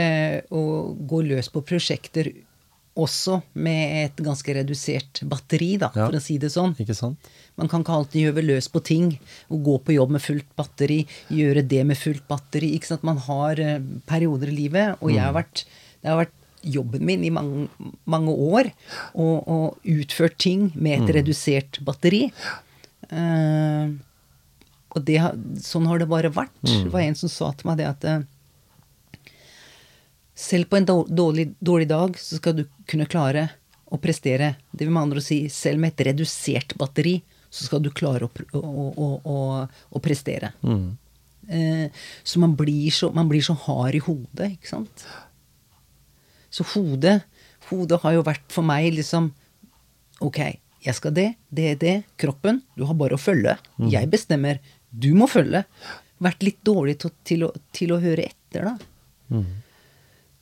[0.00, 2.30] Eh, og går løs på prosjekter
[2.96, 6.06] også med et ganske redusert batteri, da, Ja.
[6.06, 6.76] for å si det sånn.
[6.78, 7.18] ikke sant?
[7.56, 9.18] Man kan ikke alltid gjøre løs på ting.
[9.50, 12.74] Og gå på jobb med fullt batteri, gjøre det med fullt batteri.
[12.74, 13.02] ikke sant?
[13.02, 15.64] Man har eh, perioder i livet, og jeg har vært,
[16.02, 16.32] det har vært
[16.64, 17.68] jobben min i mange,
[18.06, 18.70] mange år
[19.14, 22.32] å å utført ting med et redusert batteri.
[23.12, 23.92] Uh,
[24.94, 25.18] og det,
[25.60, 26.54] sånn har det bare vært.
[26.62, 28.22] Det var en som sa til meg det at eh,
[30.34, 33.48] selv på en dårlig, dårlig dag så skal du kunne klare
[33.94, 34.54] å prestere.
[34.72, 37.20] Det vil med andre å si, selv med et redusert batteri,
[37.54, 39.38] så skal du klare å, å, å,
[39.94, 40.50] å, prestere.
[41.46, 41.86] Eh,
[42.26, 45.06] så man blir så, man blir så hard i hodet, ikke sant?
[46.54, 47.20] Så hodet,
[47.70, 49.32] hodet har jo vært for meg liksom
[50.22, 50.38] Ok,
[50.84, 51.94] jeg skal det, det, det.
[52.22, 53.56] Kroppen, du har bare å følge.
[53.90, 54.60] Jeg bestemmer.
[54.88, 55.64] Du må følge.
[56.22, 57.42] Vært litt dårlig til, til,
[57.74, 59.40] til å høre etter, da.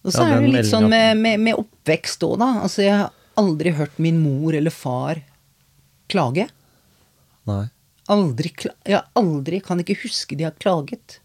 [0.03, 2.51] Og så Ja, er det litt sånn med, med, med oppvekst òg, da.
[2.65, 5.23] Altså, jeg har aldri hørt min mor eller far
[6.13, 6.49] klage.
[7.49, 7.65] Nei.
[8.13, 8.51] Aldri,
[8.85, 11.21] jeg aldri, kan ikke huske de har klaget.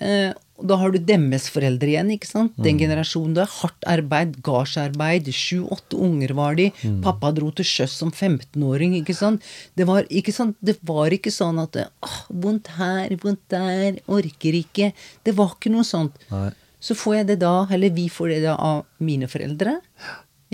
[0.00, 2.54] Eh, da har du deres foreldre igjen, ikke sant?
[2.64, 3.48] Den generasjonen der.
[3.58, 5.28] Hardt arbeid, gardsarbeid.
[5.28, 6.70] Sju-åtte unger var de.
[7.04, 9.44] Pappa dro til sjøs som 15-åring, ikke sant?
[9.76, 10.56] Det var ikke, sant?
[10.64, 14.94] Det var ikke sånn at åh, vondt her, vondt der, orker ikke.
[15.28, 16.16] Det var ikke noe sånt.
[16.32, 16.48] Nei.
[16.80, 19.78] Så får jeg det da, eller vi får det da av mine foreldre.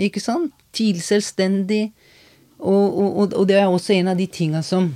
[0.01, 0.53] Ikke sant?
[0.73, 1.83] Tidlig selvstendig.
[2.63, 4.87] Og, og, og, det er også en av de tinga som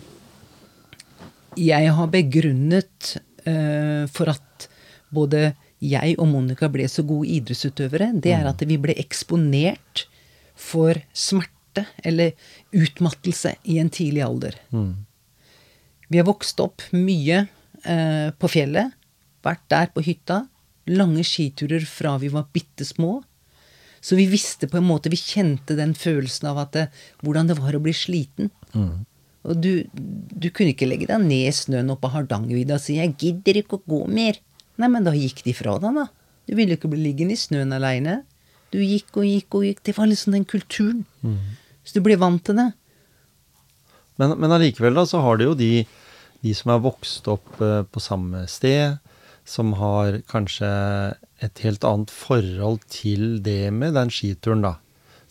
[1.58, 3.18] jeg har begrunnet
[3.50, 4.68] uh, for at
[5.14, 5.52] både
[5.84, 10.08] jeg og Monica ble så gode idrettsutøvere, det er at vi ble eksponert
[10.58, 12.34] for smerte eller
[12.74, 14.58] utmattelse i en tidlig alder.
[16.08, 18.96] Vi har vokst opp mye uh, på fjellet,
[19.46, 20.46] vært der på hytta,
[20.88, 23.22] lange skiturer fra vi var bitte små.
[24.02, 26.88] Så vi visste på en måte, vi kjente den følelsen av at det,
[27.26, 28.52] hvordan det var å bli sliten.
[29.48, 32.98] Og du, du kunne ikke legge deg ned i snøen oppe på Hardangervidda og si
[32.98, 34.42] 'jeg gidder ikke å gå mer'.
[34.78, 36.08] Nei, men da gikk de fra deg, da.
[36.48, 38.24] Du ville ikke bli liggende i snøen aleine.
[38.72, 39.84] Du gikk og gikk og gikk.
[39.84, 41.06] Det var liksom den kulturen.
[41.84, 42.74] Så du ble vant til det.
[44.18, 45.86] Men, men allikevel da, så har det jo de,
[46.44, 48.98] de som er vokst opp eh, på samme sted,
[49.48, 50.68] som har kanskje
[51.44, 54.76] et helt annet forhold til det med den skituren, da.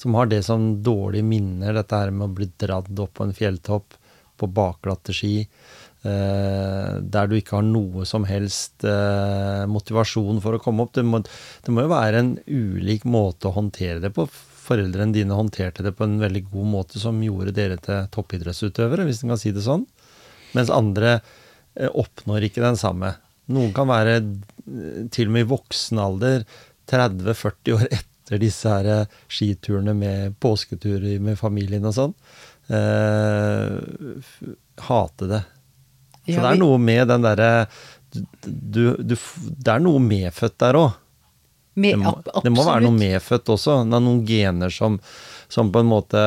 [0.00, 3.36] Som har det som dårlige minner, dette her med å bli dradd opp på en
[3.36, 3.96] fjelltopp
[4.36, 5.46] på bakglatte ski.
[6.06, 10.92] eh, der du ikke har noe som helst eh, motivasjon for å komme opp.
[10.94, 14.28] Det må, det må jo være en ulik måte å håndtere det på.
[14.66, 19.24] Foreldrene dine håndterte det på en veldig god måte som gjorde dere til toppidrettsutøvere, hvis
[19.24, 19.86] en kan si det sånn.
[20.56, 23.16] Mens andre eh, oppnår ikke den samme.
[23.54, 26.42] Noen kan være eh, til og med i voksen alder,
[26.90, 32.14] 30-40 år etter disse her eh, skiturene med påsketurer med familien og sånn,
[32.74, 33.76] eh,
[34.88, 35.42] hate det.
[36.26, 37.50] Så det er noe med den derre
[38.46, 40.94] du, du, f- Det er noe medfødt der òg.
[41.76, 41.92] Det,
[42.46, 43.74] det må være noe medfødt også.
[43.86, 44.96] Det er noen gener som,
[45.52, 46.22] som på en måte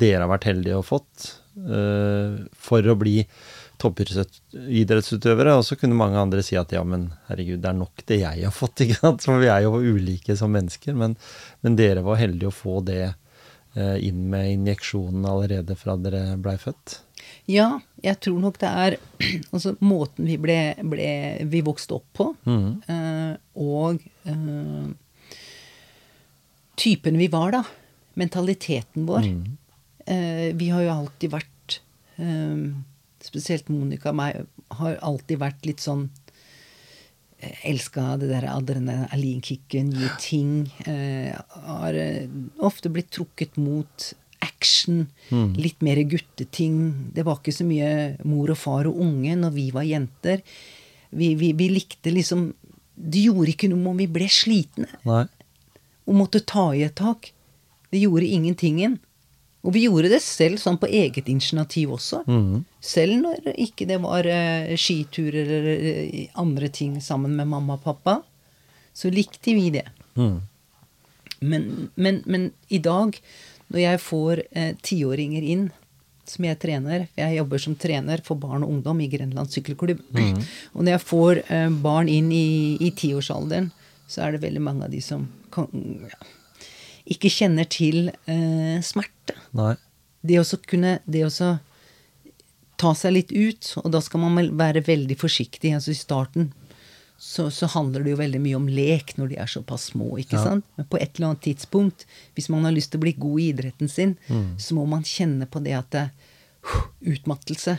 [0.00, 1.26] dere har vært heldige og fått
[1.60, 3.18] eh, for å bli
[3.82, 5.56] toppidrettsutøvere.
[5.58, 8.46] Og så kunne mange andre si at ja, men herregud, det er nok det jeg
[8.46, 8.80] har fått.
[8.86, 9.24] ikke sant?
[9.26, 10.96] For vi er jo ulike som mennesker.
[10.98, 11.16] Men,
[11.64, 16.56] men dere var heldige å få det eh, inn med injeksjonen allerede fra dere blei
[16.60, 17.00] født.
[17.48, 18.96] Ja, jeg tror nok det er
[19.54, 21.08] altså måten vi ble, ble
[21.50, 24.88] Vi vokste opp på, eh, og eh,
[26.80, 27.62] typen vi var, da.
[28.20, 29.28] Mentaliteten vår.
[30.06, 31.78] Eh, vi har jo alltid vært
[32.20, 32.66] eh,
[33.24, 34.44] Spesielt Monica og meg
[34.78, 36.10] har alltid vært litt sånn
[37.68, 40.70] Elska det der adrenalinkicket, nye ting.
[40.88, 41.34] Eh,
[41.66, 42.28] har eh,
[42.64, 44.06] ofte blitt trukket mot
[44.44, 45.06] action.
[45.60, 47.10] Litt mer gutteting.
[47.14, 50.44] Det var ikke så mye mor og far og unge når vi var jenter.
[51.10, 52.48] Vi, vi, vi likte liksom
[52.94, 55.24] Det gjorde ikke noe om vi ble slitne Nei.
[56.06, 57.32] og måtte ta i et tak.
[57.90, 59.00] Det gjorde ingentingen.
[59.64, 62.22] Og vi gjorde det selv sånn på eget initiativ også.
[62.84, 67.84] Selv når ikke det var eh, skiturer eller eh, andre ting sammen med mamma og
[67.86, 68.18] pappa,
[68.94, 69.86] så likte vi det.
[70.20, 70.42] Mm.
[71.44, 73.16] Men, men, men i dag,
[73.72, 75.70] når jeg får eh, tiåringer inn
[76.24, 79.98] som jeg trener Jeg jobber som trener for barn og ungdom i Grenland sykkelklubb.
[80.72, 81.40] Og når jeg får
[81.84, 83.66] barn inn i, i tiårsalderen,
[84.08, 85.68] så er det veldig mange av de som kan,
[86.08, 86.20] ja,
[87.12, 89.36] ikke kjenner til eh, smerte.
[89.56, 89.74] Nei.
[90.24, 91.50] Det å kunne Det å så
[92.80, 95.74] ta seg litt ut, og da skal man være veldig forsiktig.
[95.76, 96.52] Altså I starten
[97.18, 100.16] så, så handler det jo veldig mye om lek når de er såpass små.
[100.18, 100.64] ikke sant?
[100.76, 103.48] Men på et eller annet tidspunkt, hvis man har lyst til å bli god i
[103.52, 104.16] idretten sin,
[104.58, 106.08] så må man kjenne på det at det,
[106.66, 107.78] huh, Utmattelse.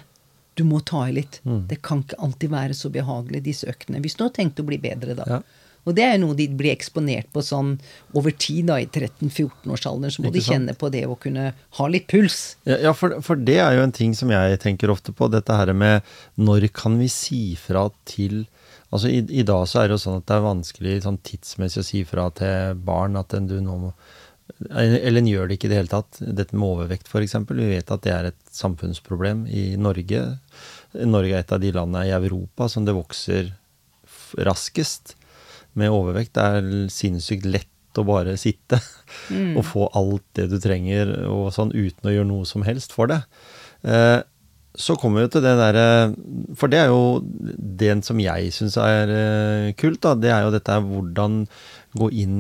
[0.56, 1.42] Du må ta i litt.
[1.68, 4.00] Det kan ikke alltid være så behagelig, disse øktene.
[4.02, 5.26] Hvis du har tenkt å bli bedre, da.
[5.28, 5.42] Ja.
[5.86, 7.76] Og det er noe de blir eksponert på sånn
[8.18, 10.14] over tid, da, i 13-14-årsalderen.
[10.14, 12.56] Så må de kjenne på det å kunne ha litt puls.
[12.66, 15.30] Ja, ja for, for det er jo en ting som jeg tenker ofte på.
[15.30, 16.06] Dette her med
[16.42, 18.46] når kan vi si fra til
[18.94, 21.82] Altså i, I dag så er det jo sånn at det er vanskelig sånn tidsmessig
[21.82, 23.90] å si fra til barn at du nå må
[24.70, 26.20] Eller en gjør det ikke i det hele tatt.
[26.22, 27.34] Dette med overvekt f.eks.
[27.50, 30.22] Vi vet at det er et samfunnsproblem i Norge.
[31.02, 33.52] Norge er et av de landene i Europa som det vokser
[34.48, 35.16] raskest
[35.80, 36.36] med overvekt.
[36.36, 38.82] Det er sinnssykt lett å bare sitte
[39.58, 43.12] og få alt det du trenger og sånn uten å gjøre noe som helst for
[43.12, 43.22] det.
[43.88, 44.22] Eh,
[44.76, 45.84] så kommer vi til det derre
[46.60, 50.16] For det er jo den som jeg syns er eh, kult, da.
[50.20, 51.46] Det er jo dette hvordan
[51.96, 52.40] gå inn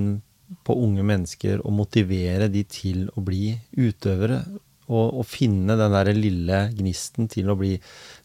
[0.66, 4.44] på unge mennesker og motivere de til å bli utøvere.
[4.86, 7.72] Og, og finne den der lille gnisten til å bli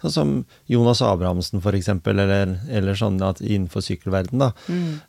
[0.03, 0.33] Sånn som
[0.69, 4.51] Jonas Abrahamsen, for eksempel, eller, eller sånn at innenfor sykkelverden, da.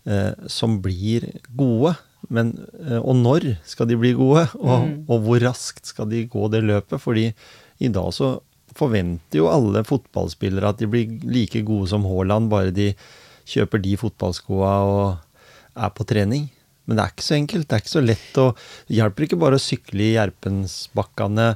[0.04, 1.94] Eh, som blir gode.
[2.32, 4.46] Men, eh, og når skal de bli gode?
[4.60, 7.00] Og, og hvor raskt skal de gå det løpet?
[7.04, 7.30] Fordi
[7.82, 8.36] i dag så
[8.78, 12.92] forventer jo alle fotballspillere at de blir like gode som Haaland, bare de
[13.52, 15.06] kjøper de fotballskoa og
[15.76, 16.50] er på trening.
[16.86, 17.67] Men det er ikke så enkelt.
[17.70, 18.46] Det er ikke så lett å
[18.89, 21.48] Det hjelper ikke bare å sykle i Gjerpensbakkene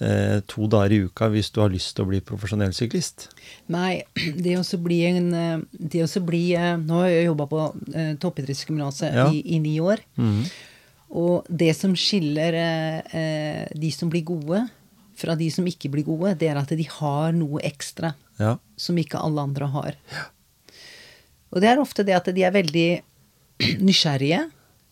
[0.00, 3.28] eh, to dager i uka hvis du har lyst til å bli profesjonell syklist.
[3.72, 4.02] Nei,
[4.44, 7.62] det å bli en eh, Det å bli eh, Nå har jeg jobba på
[7.94, 9.28] eh, toppidrettsgymnaset Ja.
[9.32, 10.02] i, i ni år.
[11.10, 14.60] Og det som skiller eh, eh, de som blir gode,
[15.20, 18.54] fra de som ikke blir gode, det er at de har noe ekstra Ja.
[18.78, 19.96] som ikke alle andre har.
[21.50, 22.88] Og det er ofte det at de er veldig
[23.80, 24.44] nysgjerrige,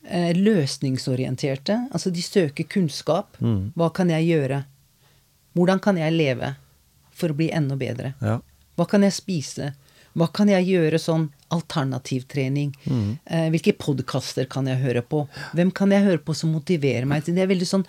[0.09, 1.81] eh, løsningsorienterte.
[1.93, 3.37] Altså de søker kunnskap.
[3.41, 4.63] Hva kan jeg gjøre?
[5.59, 6.55] Hvordan kan jeg leve
[7.11, 8.15] for å bli enda bedre?
[8.23, 8.39] Ja.
[8.79, 9.73] Hva kan jeg spise?
[10.19, 12.73] Hva kan jeg gjøre sånn alternativtrening?
[13.27, 15.25] Eh, hvilke podkaster kan jeg høre på?
[15.55, 17.27] Hvem kan jeg høre på som motiverer meg?
[17.27, 17.87] Det er veldig sånn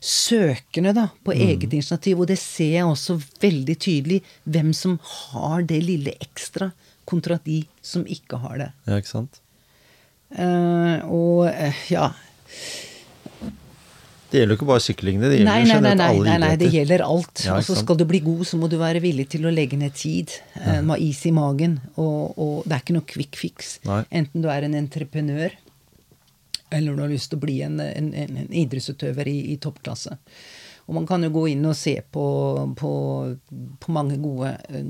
[0.00, 2.20] søkende da, på eget initiativ.
[2.20, 6.72] Og det ser jeg også veldig tydelig, hvem som har det lille ekstra,
[7.08, 8.70] kontra de som ikke har det.
[8.86, 9.40] Ja, ikke sant?
[10.30, 12.04] Eh, og eh, ja
[14.30, 15.30] Det gjelder jo ikke bare sykling, det.
[15.32, 17.42] Gjelder Nei, nei, nei, nei, alle nei, nei, det gjelder alt.
[17.42, 19.78] Ja, og så skal du bli god, så må du være villig til å legge
[19.80, 20.36] ned tid.
[20.54, 20.76] Ja.
[20.78, 21.80] Du må ha is i magen.
[21.96, 23.72] Og, og det er ikke noe quick fix.
[23.90, 24.04] Nei.
[24.22, 25.58] Enten du er en entreprenør,
[26.70, 30.14] eller du har lyst til å bli en, en, en, en idrettsutøver i, i toppklasse.
[30.90, 32.24] Og man kan jo gå inn og se på,
[32.78, 32.92] på,
[33.82, 34.86] på mange gode eh,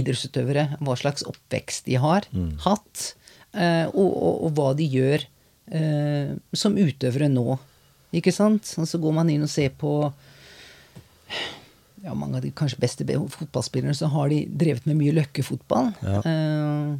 [0.00, 2.28] idrettsutøvere, hva slags oppvekst de har
[2.66, 3.21] hatt, eh,
[3.52, 5.24] og, og, og hva de gjør
[5.72, 7.58] eh, som utøvere nå.
[8.16, 8.74] Ikke sant?
[8.80, 9.92] Og så går man inn og ser på
[12.02, 15.92] ja, mange av de kanskje beste be- fotballspillerne, så har de drevet med mye løkkefotball.
[16.02, 16.20] Ja.
[16.26, 16.92] Eh,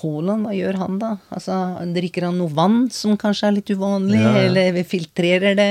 [0.00, 1.10] Haaland, hva gjør han da?
[1.30, 1.54] Altså,
[1.94, 4.46] Drikker han noe vann som kanskje er litt uvanlig, Ja, ja.
[4.48, 5.68] eller filtrerer det?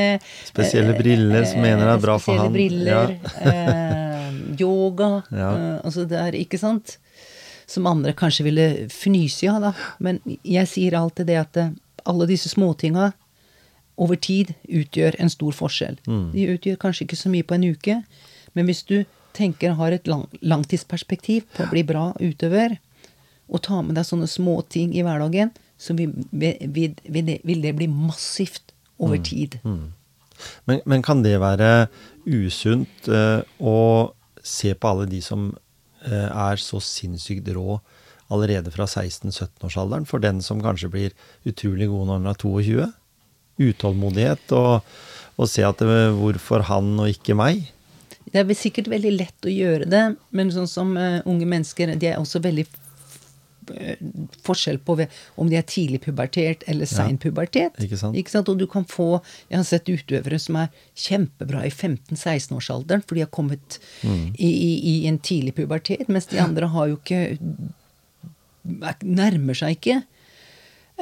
[0.47, 2.53] Spesielle briller som mener det er bra for han.
[2.53, 3.17] Spesielle briller.
[3.43, 4.29] eh,
[4.61, 5.09] yoga.
[5.41, 5.49] Ja.
[5.57, 6.95] eh, altså det er, ikke sant?
[7.65, 9.73] Som andre kanskje ville fnyse av, da.
[9.99, 11.73] Men jeg sier alltid det at eh,
[12.05, 13.11] alle disse småtinga
[13.97, 15.99] over tid utgjør en stor forskjell.
[16.07, 16.31] Mm.
[16.33, 17.99] De utgjør kanskje ikke så mye på en uke,
[18.53, 22.79] men hvis du tenker har et lang, langtidsperspektiv på å bli bra utøver,
[23.53, 26.55] og ta med deg sånne småting i hverdagen, så vil, vil,
[27.05, 29.23] vil, det, vil det bli massivt over Mm.
[29.23, 29.57] tid.
[30.65, 31.87] Men, men kan det være
[32.25, 35.51] usunt uh, å se på alle de som
[36.11, 37.77] er så sinnssykt rå
[38.33, 41.15] allerede fra 16-17-årsalderen, for den som kanskje blir
[41.47, 42.89] utrolig god når han er 22?
[43.63, 44.95] Utålmodighet og,
[45.37, 47.67] og se at det, hvorfor han og ikke meg?
[48.33, 52.09] Det er sikkert veldig lett å gjøre det, men sånn som uh, unge mennesker, de
[52.09, 52.82] er også veldig eh,
[54.43, 54.95] forskjell på
[55.37, 57.73] om de er tidlig pubertert eller sein pubertet.
[57.79, 58.49] ikke sant?
[58.49, 63.21] Og du kan få Jeg har sett utøvere som er kjempebra i 15-16-årsalderen, for de
[63.21, 64.33] har kommet Mm.
[64.37, 64.71] i, i,
[65.03, 67.37] i en tidlig pubertet, mens de andre har jo ikke
[68.81, 70.03] er- Nærmer seg ikke.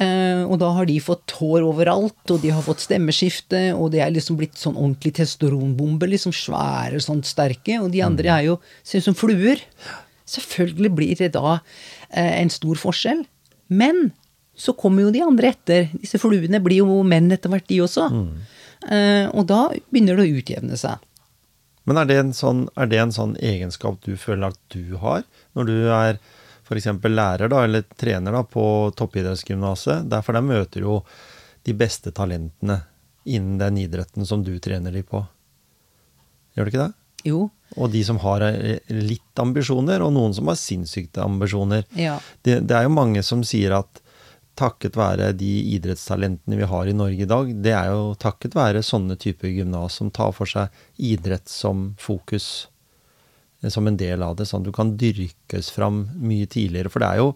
[0.01, 3.99] Uh, og da har de fått hår overalt, og de har fått stemmeskifte, og de
[4.01, 8.55] er liksom blitt sånn ordentlig testosteronbomber, liksom svære, sånn sterke, og de andre er jo
[8.87, 9.59] ser ut som fluer.
[10.31, 11.59] Selvfølgelig blir det da eh,
[12.11, 13.23] en stor forskjell.
[13.71, 14.11] Men
[14.55, 15.87] så kommer jo de andre etter.
[15.95, 18.09] Disse fluene blir jo menn etter hvert, de også.
[18.91, 21.07] Eh, og da begynner det å utjevne seg.
[21.89, 25.23] Men er det, en sånn, er det en sånn egenskap du føler at du har,
[25.57, 26.19] når du er
[26.67, 26.87] f.eks.
[27.09, 28.63] lærer da, eller trener da, på
[28.97, 30.05] toppidrettsgymnaset?
[30.11, 31.01] Derfor der møter jo
[31.65, 32.83] de beste talentene
[33.25, 35.23] innen den idretten som du trener de på.
[36.55, 36.93] Gjør det ikke det?
[37.27, 37.49] Jo.
[37.79, 41.85] Og de som har eh, litt ambisjoner, og noen som har sinnssyke ambisjoner.
[41.95, 42.17] Ja.
[42.43, 44.01] Det, det er jo mange som sier at
[44.59, 48.83] takket være de idrettstalentene vi har i Norge i dag, det er jo takket være
[48.85, 52.67] sånne typer gymnas som tar for seg idrett som fokus,
[53.61, 56.91] eh, som en del av det, sånn at du kan dyrkes fram mye tidligere.
[56.91, 57.31] For det er jo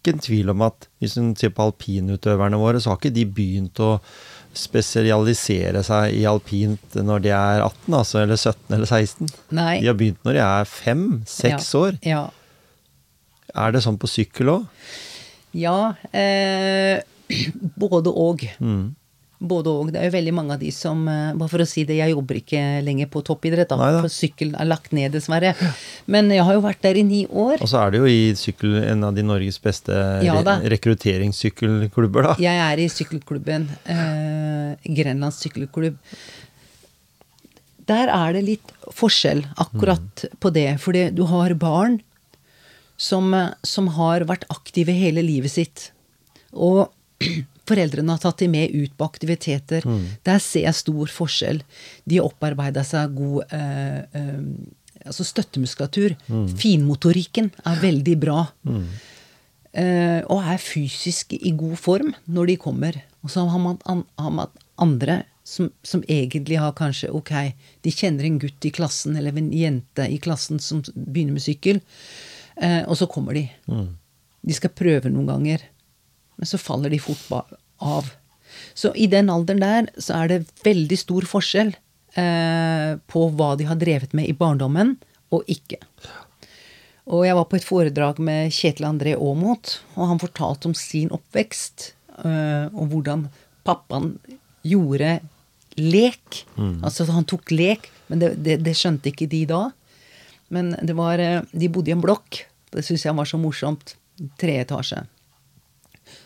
[0.00, 3.28] ikke en tvil om at hvis du ser på alpinutøverne våre, så har ikke de
[3.28, 3.98] begynt å
[4.58, 9.32] spesialisere seg i alpint når de er 18, altså, eller 17 eller 16.
[9.56, 9.74] Nei.
[9.82, 11.60] De har begynt når de er 5-6 ja.
[11.80, 11.98] år.
[12.04, 12.24] Ja.
[13.54, 14.68] Er det sånn på sykkel òg?
[15.54, 16.98] Ja, eh,
[17.82, 18.42] både og.
[18.58, 18.94] Mm.
[19.44, 19.90] Både og.
[19.92, 22.14] Det er jo veldig mange av de som eh, Bare for å si det, jeg
[22.14, 24.02] jobber ikke lenger på toppidrett, da, Neida.
[24.04, 25.52] for sykkel er lagt ned, dessverre.
[26.10, 27.60] Men jeg har jo vært der i ni år.
[27.60, 32.34] Og så er det jo i sykkel en av de Norges beste Ja rekrutteringssykkelklubber, da.
[32.42, 33.68] Jeg er i sykkelklubben.
[33.90, 36.00] Eh, Grenlands sykkelklubb.
[37.88, 40.68] Der er det litt forskjell akkurat på det.
[40.82, 42.00] Fordi du har barn
[42.96, 45.90] som, eh, som har vært aktive hele livet sitt.
[46.52, 46.88] Og
[47.68, 49.86] foreldrene har tatt dem med ut på aktiviteter.
[50.26, 51.62] Der ser jeg stor forskjell.
[52.04, 54.40] De har opparbeida seg god eh, eh,
[55.04, 56.16] altså støttemuskulatur.
[56.60, 58.44] Finmotorikken er veldig bra.
[59.74, 63.00] Eh, og er fysisk i god form når de kommer.
[63.24, 67.32] Og så har man, an, har man andre som, som egentlig har kanskje Ok,
[67.84, 71.80] de kjenner en gutt i klassen eller en jente i klassen som begynner med sykkel,
[72.56, 73.44] eh, og så kommer de.
[74.44, 75.66] De skal prøve noen ganger,
[76.36, 77.24] men så faller de fort
[77.78, 78.10] av.
[78.74, 81.74] Så i den alderen der så er det veldig stor forskjell
[82.18, 84.96] eh, på hva de har drevet med i barndommen
[85.34, 85.80] og ikke.
[87.04, 91.12] Og jeg var på et foredrag med Kjetil André Aamodt, og han fortalte om sin
[91.12, 91.90] oppvekst,
[92.24, 93.26] eh, og hvordan
[93.66, 94.14] pappaen
[94.64, 95.18] gjorde
[95.76, 96.44] lek.
[96.86, 99.66] Altså han tok lek, men det, det, det skjønte ikke de da.
[100.54, 103.94] Men det var øh, De bodde i en blokk Det syns jeg var så morsomt.
[104.38, 105.00] Tre etasje.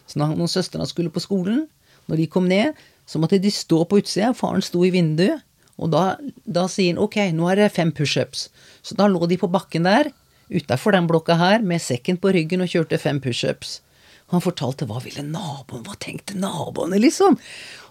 [0.09, 1.67] Så når, søstrene skulle på skolen,
[2.09, 2.79] når de kom ned,
[3.09, 4.33] så måtte de stå på utsida.
[4.37, 5.45] Faren sto i vinduet.
[5.79, 8.49] Og da, da sier han ok, nå er det fem pushups.
[8.83, 10.11] Så da lå de på bakken der,
[10.51, 13.79] utafor den blokka her, med sekken på ryggen og kjørte fem pushups.
[14.33, 17.39] Han fortalte hva ville naboen, hva tenkte naboene, liksom.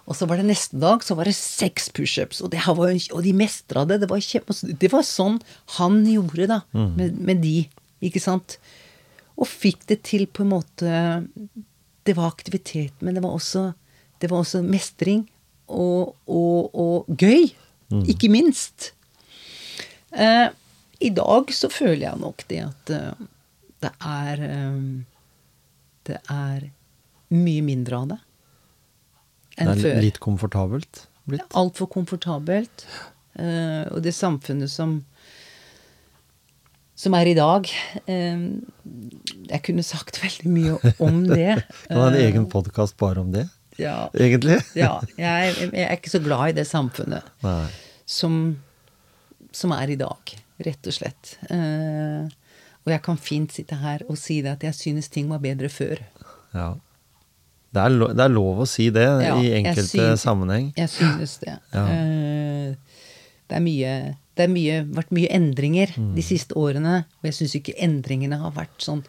[0.07, 3.23] Og så var det neste dag så var det seks pushups, og, det var og
[3.25, 4.01] de mestra det.
[4.03, 5.39] Det var, kjempe, det var sånn
[5.79, 7.57] han gjorde, da, med, med de,
[8.05, 8.59] ikke sant.
[9.37, 10.93] Og fikk det til på en måte
[12.07, 13.71] Det var aktivitet, men det var også,
[14.21, 15.25] det var også mestring.
[15.67, 17.49] Og, og, og gøy,
[18.07, 18.93] ikke minst.
[20.15, 20.47] Eh,
[21.03, 23.25] I dag så føler jeg nok det at eh,
[23.83, 24.77] det er eh,
[26.07, 26.69] Det er
[27.35, 28.17] mye mindre av det
[29.57, 29.75] enn før.
[29.75, 30.01] Det er før.
[30.05, 31.45] litt komfortabelt blitt.
[31.57, 32.85] Altfor komfortabelt.
[33.37, 35.01] Eh, og det samfunnet som
[36.97, 37.67] som er i dag
[38.09, 38.39] eh,
[39.51, 41.59] Jeg kunne sagt veldig mye om det.
[41.87, 43.45] Kan ha en Eh, egen podkast bare om det,
[43.77, 44.57] ja, egentlig.
[44.83, 47.27] ja jeg, jeg er ikke så glad i det samfunnet
[48.09, 48.39] som,
[49.53, 50.33] som er i dag,
[50.65, 51.35] rett og slett.
[51.51, 52.25] Eh,
[52.87, 55.67] og jeg kan fint sitte her og si det at jeg synes ting var bedre
[55.69, 55.99] før.
[56.55, 56.69] Ja.
[57.75, 60.69] Det er, lov, det er lov å si det Ja, i jeg enkelte synes- sammenheng.
[60.79, 61.57] Jeg synes det.
[61.75, 61.83] Ja.
[61.91, 63.03] Eh,
[63.51, 63.91] det er mye
[64.37, 66.13] det har mye, vært mye endringer Mm.
[66.15, 69.03] de siste årene, og jeg syns ikke endringene har vært sånn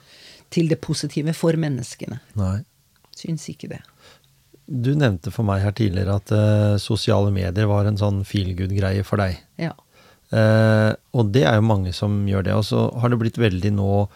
[0.51, 2.21] til det positive for menneskene.
[2.41, 2.63] Nei.
[3.17, 3.81] Syns ikke det.
[4.69, 9.05] Du nevnte for meg her tidligere at uh, sosiale medier var en sånn feel good-greie
[9.05, 9.39] for deg.
[9.61, 9.73] Ja.
[10.33, 12.55] Uh, og det er jo mange som gjør det.
[12.59, 14.09] Og så har det blitt veldig nå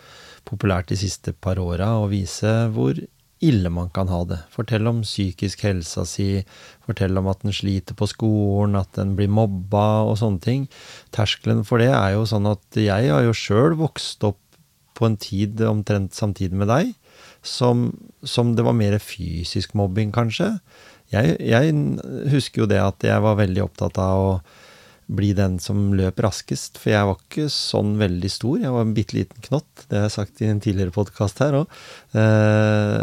[0.45, 2.99] populært de siste par åra å vise hvor
[3.43, 4.39] ille man kan ha det.
[4.55, 6.45] Fortell om psykisk helsa si,
[6.87, 10.69] fortell om at en sliter på skolen, at en blir mobba og sånne ting.
[11.15, 14.41] Terskelen for det er jo sånn at jeg har jo sjøl vokst opp
[14.99, 16.93] på en tid omtrent samtidig med deg,
[17.43, 17.89] som,
[18.23, 20.53] som det var mer fysisk mobbing, kanskje.
[21.13, 21.73] Jeg, jeg
[22.33, 24.35] husker jo det at jeg var veldig opptatt av å
[25.11, 28.61] bli den som løp raskest, for jeg var ikke sånn veldig stor.
[28.63, 31.59] Jeg var en bitte liten knott, det har jeg sagt i en tidligere podkast her
[31.63, 31.77] òg.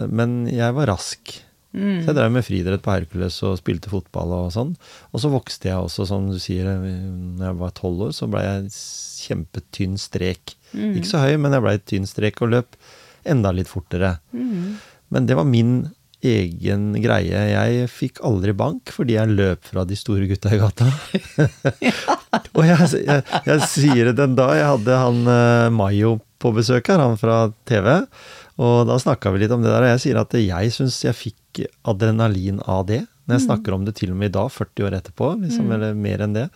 [0.09, 1.35] Men jeg var rask.
[1.69, 4.71] Så jeg drev med friidrett på Hercules og spilte fotball og sånn.
[5.13, 8.41] Og så vokste jeg også, som du sier, når jeg var tolv år, så ble
[8.41, 8.71] jeg
[9.27, 10.55] kjempetynn strek.
[10.73, 12.79] Ikke så høy, men jeg ble et tynn strek og løp
[13.29, 14.15] enda litt fortere.
[14.33, 15.89] Men det var min
[16.25, 17.43] egen greie.
[17.53, 20.89] Jeg fikk aldri bank fordi jeg løp fra de store gutta i gata.
[22.57, 24.49] og jeg, jeg, jeg sier det den da.
[24.57, 27.91] jeg hadde han uh, Mayo på besøk her, han fra TV.
[28.59, 31.15] Og da snakka vi litt om det der, og jeg sier at jeg syns jeg
[31.15, 33.05] fikk adrenalin av det.
[33.27, 35.95] Når jeg snakker om det til og med i dag, 40 år etterpå, liksom, eller
[35.95, 36.47] mer enn det.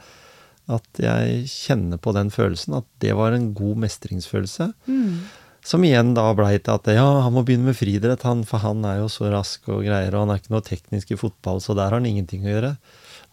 [0.74, 4.72] At jeg kjenner på den følelsen, at det var en god mestringsfølelse.
[5.64, 8.84] Som igjen da blei til at ja, han må begynne med friidrett, han, for han
[8.88, 11.76] er jo så rask og greier, og han er ikke noe teknisk i fotball, så
[11.78, 12.74] der har han ingenting å gjøre.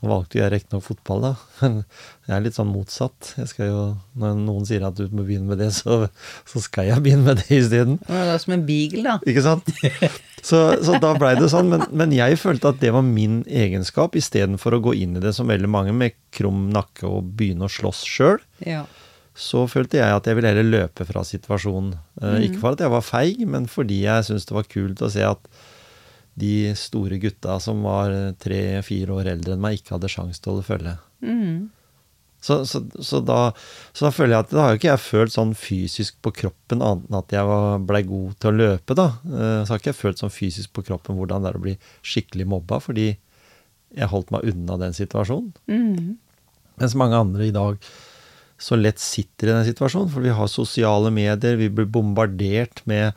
[0.01, 1.33] Nå valgte jeg riktignok fotball, da.
[1.61, 3.35] Men jeg er litt sånn motsatt.
[3.37, 3.83] Jeg skal jo,
[4.23, 6.07] når noen sier at du må begynne med det, så,
[6.49, 7.99] så skal jeg begynne med det isteden.
[8.07, 9.19] Det er som en beagle, da.
[9.29, 9.69] Ikke sant?
[10.41, 11.69] Så, så da blei det sånn.
[11.69, 15.35] Men, men jeg følte at det var min egenskap, istedenfor å gå inn i det
[15.37, 18.41] som veldig mange med krum nakke og begynne å slåss sjøl.
[18.65, 18.87] Ja.
[19.41, 21.95] Så følte jeg at jeg ville heller løpe fra situasjonen.
[22.21, 22.39] Mm.
[22.45, 25.25] Ikke for at jeg var feig, men fordi jeg syntes det var kult å se
[25.25, 25.49] at
[26.41, 30.55] de store gutta som var tre-fire år eldre enn meg, ikke hadde sjans til å
[30.59, 30.93] holde følge.
[32.41, 33.51] Så, så, så, da,
[33.93, 36.81] så da føler jeg at da har jo ikke jeg følt sånn fysisk på kroppen
[36.81, 39.09] annet enn at jeg var- blei god til å løpe, da.
[39.29, 41.75] Eh, Så har ikke jeg følt sånn fysisk på kroppen hvordan det er å bli
[42.01, 43.11] skikkelig mobba, fordi
[43.97, 45.53] jeg holdt meg unna den situasjonen.
[46.81, 47.77] Mens mange andre i dag
[48.61, 53.17] så lett sitter i den situasjonen, for vi har sosiale medier, vi blir bombardert med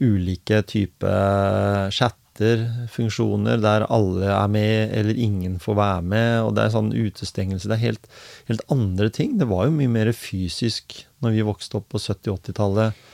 [0.00, 2.62] ulike typer chatter,
[2.94, 7.66] funksjoner, der alle er med, eller ingen får være med, og det er sånn utestengelse.
[7.68, 8.06] Det er helt,
[8.48, 9.36] helt andre ting.
[9.40, 13.04] Det var jo mye mer fysisk når vi vokste opp på 70-80-tallet.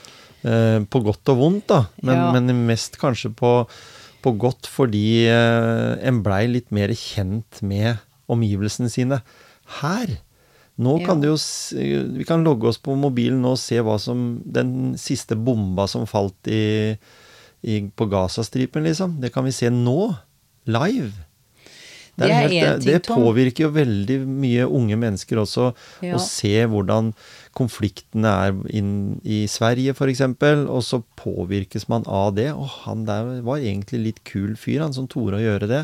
[0.44, 2.30] Eh, på godt og vondt, da, men, Ja.
[2.36, 3.54] men mest kanskje på,
[4.22, 7.96] på godt fordi eh, en blei litt mer kjent med
[8.28, 9.22] omgivelsene sine.
[9.80, 10.18] Her
[10.78, 11.06] nå Ja.
[11.06, 11.36] kan du jo
[12.18, 16.34] Vi kan logge oss på mobilen og se hva som Den siste bomba som falt
[16.50, 16.96] i,
[17.62, 19.20] i, på Gazastripen, liksom.
[19.20, 20.16] Det kan vi se nå.
[20.66, 21.12] Live.
[22.16, 26.14] Det er helt- ting, det påvirker jo veldig mye unge mennesker også, Ja.
[26.14, 27.12] å se hvordan
[27.54, 32.48] konfliktene er inn i Sverige, f.eks., og så påvirkes man av det.
[32.52, 35.82] Og han der var egentlig litt kul fyr, han som torde å gjøre det.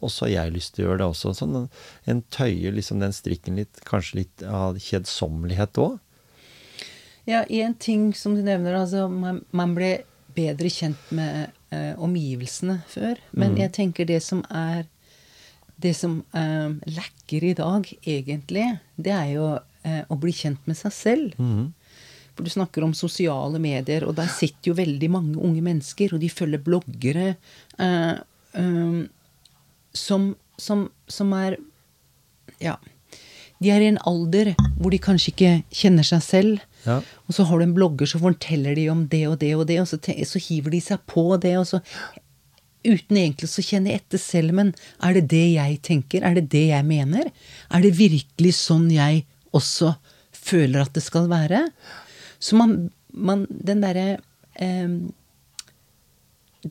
[0.00, 1.34] Og så har jeg lyst til å gjøre det også.
[1.36, 1.68] Sånn,
[2.08, 5.96] en tøyer liksom den strikken litt, kanskje litt av kjedsommelighet òg.
[7.26, 9.96] Ja, én ting som du nevner, altså man, man ble
[10.36, 13.18] bedre kjent med eh, omgivelsene før.
[13.32, 14.86] Men jeg tenker det som er
[15.76, 19.48] Det som eh, lekker i dag, egentlig, det er jo
[19.86, 21.36] eh, å bli kjent med seg selv.
[22.36, 26.20] For du snakker om sosiale medier, og der sitter jo veldig mange unge mennesker, og
[26.20, 27.30] de følger bloggere
[27.80, 28.18] eh,
[28.60, 28.98] eh,
[29.96, 31.58] som, som, som er
[32.60, 32.76] Ja.
[33.56, 36.64] De er i en alder hvor de kanskje ikke kjenner seg selv.
[36.84, 36.98] Ja.
[37.24, 39.78] Og så har du en blogger som forteller de om det og det og det,
[39.80, 41.80] og så, så hiver de seg på det, og så
[42.86, 44.68] Uten egentlig å kjenne etter selv, men
[45.02, 46.22] er det det jeg tenker?
[46.22, 47.32] Er det det jeg mener?
[47.74, 49.24] Er det virkelig sånn jeg
[49.58, 49.94] også
[50.36, 51.64] føler at det skal være?
[52.38, 54.18] Så man, man Den derre
[54.60, 54.88] eh,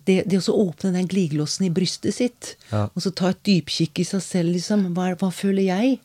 [0.05, 2.87] det, det å så åpne den glidelåsen i brystet sitt, Ja.
[2.91, 4.89] og så ta et dypkikk i seg selv, liksom.
[4.95, 5.99] Hva, hva føler jeg?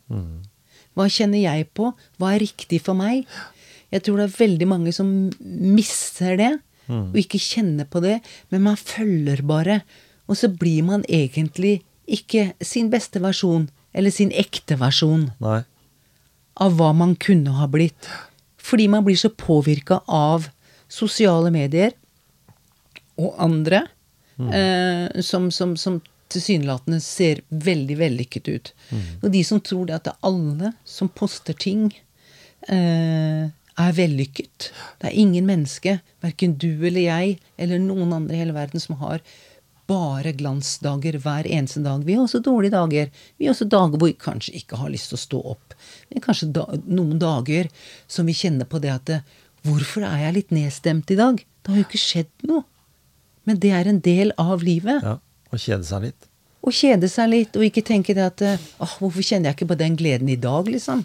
[0.95, 1.89] Hva kjenner jeg på?
[2.21, 3.27] Hva er riktig for meg?
[3.91, 5.09] Jeg tror det er veldig mange som
[5.43, 6.53] misser det,
[6.91, 8.17] og ikke kjenner på det,
[8.51, 9.81] men man følger bare.
[10.31, 15.61] Og så blir man egentlig ikke sin beste versjon, eller sin ekte versjon Nei.
[16.55, 18.09] Av hva man kunne ha blitt.
[18.61, 20.49] Fordi man blir så påvirka av
[20.91, 21.95] sosiale medier
[23.21, 23.85] og andre
[24.39, 28.73] eh, som, som, som tilsynelatende ser veldig vellykket ut.
[29.23, 31.91] Og de som tror det at det er alle som poster ting,
[32.69, 34.71] eh, er vellykket.
[35.01, 38.99] Det er ingen menneske, verken du eller jeg eller noen andre i hele verden, som
[39.01, 39.23] har
[39.91, 42.07] bare glansdager hver eneste dag.
[42.07, 43.11] Vi har også dårlige dager.
[43.37, 45.77] Vi har også dager hvor vi kanskje ikke har lyst til å stå opp.
[46.11, 47.71] Men kanskje da, noen dager
[48.11, 49.17] som vi kjenner på det at
[49.67, 51.37] Hvorfor er jeg litt nedstemt i dag?
[51.37, 52.63] Det har jo ikke skjedd noe.
[53.49, 55.03] Men det er en del av livet.
[55.05, 55.19] Ja.
[55.51, 56.29] Å kjede seg litt.
[56.61, 59.79] Å kjede seg litt, og ikke tenke det at åh, hvorfor kjenner jeg ikke på
[59.81, 61.05] den gleden i dag, liksom?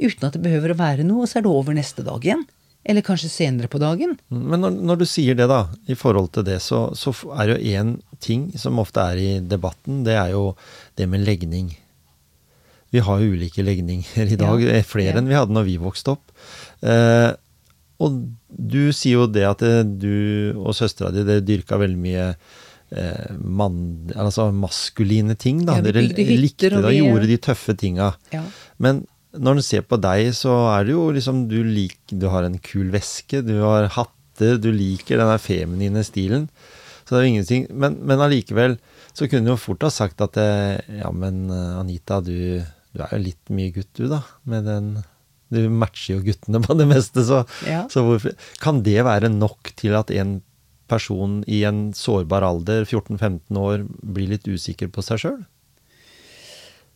[0.00, 2.42] Uten at det behøver å være noe, og så er det over neste dag igjen.
[2.84, 4.14] Eller kanskje senere på dagen.
[4.32, 7.58] Men når, når du sier det, da, i forhold til det, så, så er det
[7.58, 7.90] jo én
[8.24, 10.54] ting som ofte er i debatten, det er jo
[10.96, 11.74] det med legning.
[12.90, 14.72] Vi har jo ulike legninger i dag, Ja.
[14.78, 15.18] eh, flere Ja.
[15.20, 16.32] enn vi hadde når vi vokste opp.
[16.82, 17.30] Eh,
[18.00, 18.16] og
[18.48, 22.26] du sier jo det at det, du og søstera di dyrka veldig mye
[22.96, 25.66] eh, mann, altså maskuline ting.
[25.68, 25.76] da.
[25.78, 28.14] Ja, dere likte det og gjorde de tøffe tinga.
[28.32, 28.42] Ja.
[28.78, 29.04] Men
[29.36, 32.58] når du ser på deg, så er det jo liksom Du, lik, du har en
[32.58, 36.48] kul veske, du har hatter, du liker den feminine stilen.
[37.04, 38.76] Så det er jo ingenting Men, men allikevel
[39.16, 42.62] så kunne du jo fort ha sagt at eh, Ja, men eh, Anita, du,
[42.94, 44.20] du er jo litt mye gutt, du, da.
[44.46, 44.92] Med den
[45.50, 47.84] Du matcher jo guttene på det meste, så, Ja.
[47.90, 50.38] så hvorfor Kan det være nok til at en
[50.90, 55.40] person i en sårbar alder, 14-15 år, blir litt usikker på seg sjøl?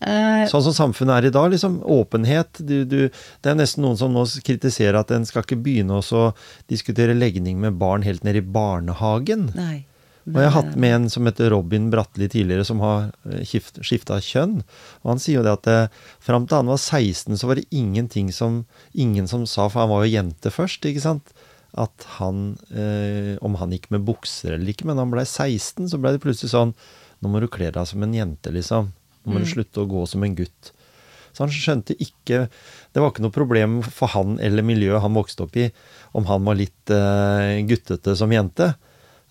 [0.04, 1.80] Eh, Sånn som samfunnet er i dag, liksom.
[1.88, 2.60] Åpenhet.
[2.60, 6.24] Du, du, det er nesten noen som nå kritiserer at en skal ikke begynne å
[6.70, 9.50] diskutere legning med barn helt ned i barnehagen.
[9.56, 9.84] nei.
[10.24, 13.10] Og jeg har hatt med en som heter Robin Bratteli tidligere, som har
[13.44, 14.62] skifta kjønn.
[15.02, 15.80] Og han sier jo det at det,
[16.24, 18.62] fram til han var 16, så var det ingenting som
[18.96, 21.34] ingen som sa, for han var jo jente først, ikke sant,
[21.76, 25.90] at han eh, Om han gikk med bukser eller ikke, men da han blei 16,
[25.90, 26.70] så blei det plutselig sånn
[27.18, 28.92] Nå må du kle deg som en jente, liksom.
[29.24, 30.72] Nå må du slutte å gå som en gutt.
[31.34, 32.44] Så han skjønte ikke
[32.94, 35.68] Det var ikke noe problem for han eller miljøet han vokste opp i,
[36.14, 38.70] om han var litt eh, guttete som jente.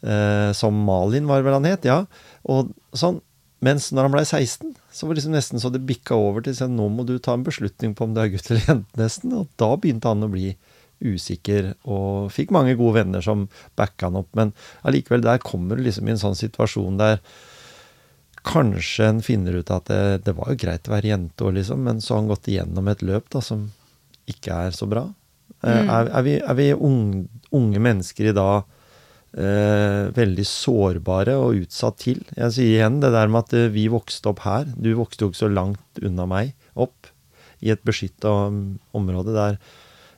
[0.04, 2.04] Eh, som Malin var vel han het, ja.
[2.44, 3.22] Og sånn.
[3.64, 6.56] Mens når han blei 16, så var det liksom nesten så det bikka over til
[6.58, 9.32] sånn, nå må du ta en beslutning på om du er gutt eller jente, nesten.
[9.40, 10.50] Og da begynte han å bli
[11.04, 13.48] usikker, og fikk mange gode venner som
[13.80, 14.30] backa han opp.
[14.36, 14.52] Men
[14.88, 17.24] allikevel, der kommer du liksom i en sånn situasjon der
[18.44, 21.84] kanskje en finner ut at det, det var jo greit å være jente òg, liksom,
[21.88, 23.68] men så har han gått igjennom et løp da, som
[24.30, 25.08] ikke er så bra.
[25.64, 25.90] Mm.
[25.90, 27.26] Er, er vi, er vi unge,
[27.56, 28.66] unge mennesker i dag
[29.40, 32.20] eh, veldig sårbare og utsatt til?
[32.36, 34.68] Jeg sier igjen det der med at eh, vi vokste opp her.
[34.76, 37.12] Du vokste jo ikke så langt unna meg opp,
[37.64, 38.28] i et beskytta
[38.92, 39.60] område der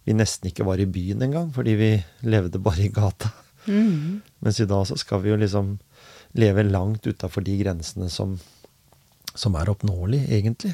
[0.06, 1.90] vi nesten ikke var i byen engang, fordi vi
[2.26, 3.30] levde bare i gata.
[4.46, 5.76] Mens i dag så skal vi jo liksom
[6.36, 8.36] leve langt utafor de grensene som,
[9.36, 10.74] som er oppnåelige, egentlig.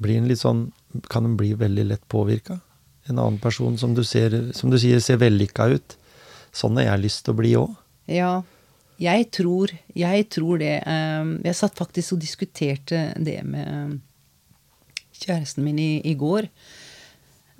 [0.00, 0.66] Blir en litt sånn
[1.10, 2.60] Kan en bli veldig lett påvirka?
[3.08, 5.96] En annen person som du, ser, som du sier ser vellykka ut.
[6.54, 7.72] Sånn har jeg lyst til å bli òg.
[8.08, 8.30] Ja,
[9.02, 10.78] jeg tror, jeg tror det.
[10.86, 13.98] eh, Jeg satt faktisk og diskuterte det med
[15.18, 16.48] kjæresten min i, i går.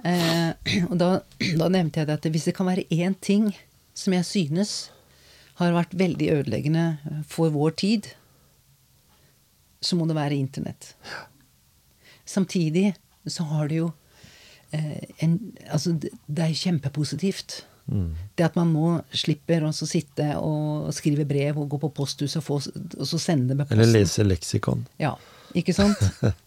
[0.05, 0.51] Eh,
[0.89, 1.11] og da,
[1.59, 3.51] da nevnte jeg det at hvis det kan være én ting
[3.95, 4.74] som jeg synes
[5.61, 6.84] har vært veldig ødeleggende
[7.30, 8.09] for vår tid,
[9.84, 10.94] så må det være internett.
[12.24, 12.94] Samtidig
[13.28, 13.90] så har det jo
[14.72, 15.38] eh, en,
[15.68, 17.62] Altså, det, det er kjempepositivt.
[17.86, 18.14] Mm.
[18.36, 22.46] Det at man nå slipper å sitte og skrive brev og gå på posthuset og,
[22.46, 22.61] få,
[22.96, 23.82] og så sende det med posten.
[23.84, 24.86] Eller lese leksikon.
[25.00, 25.14] Ja,
[25.55, 26.00] ikke sant?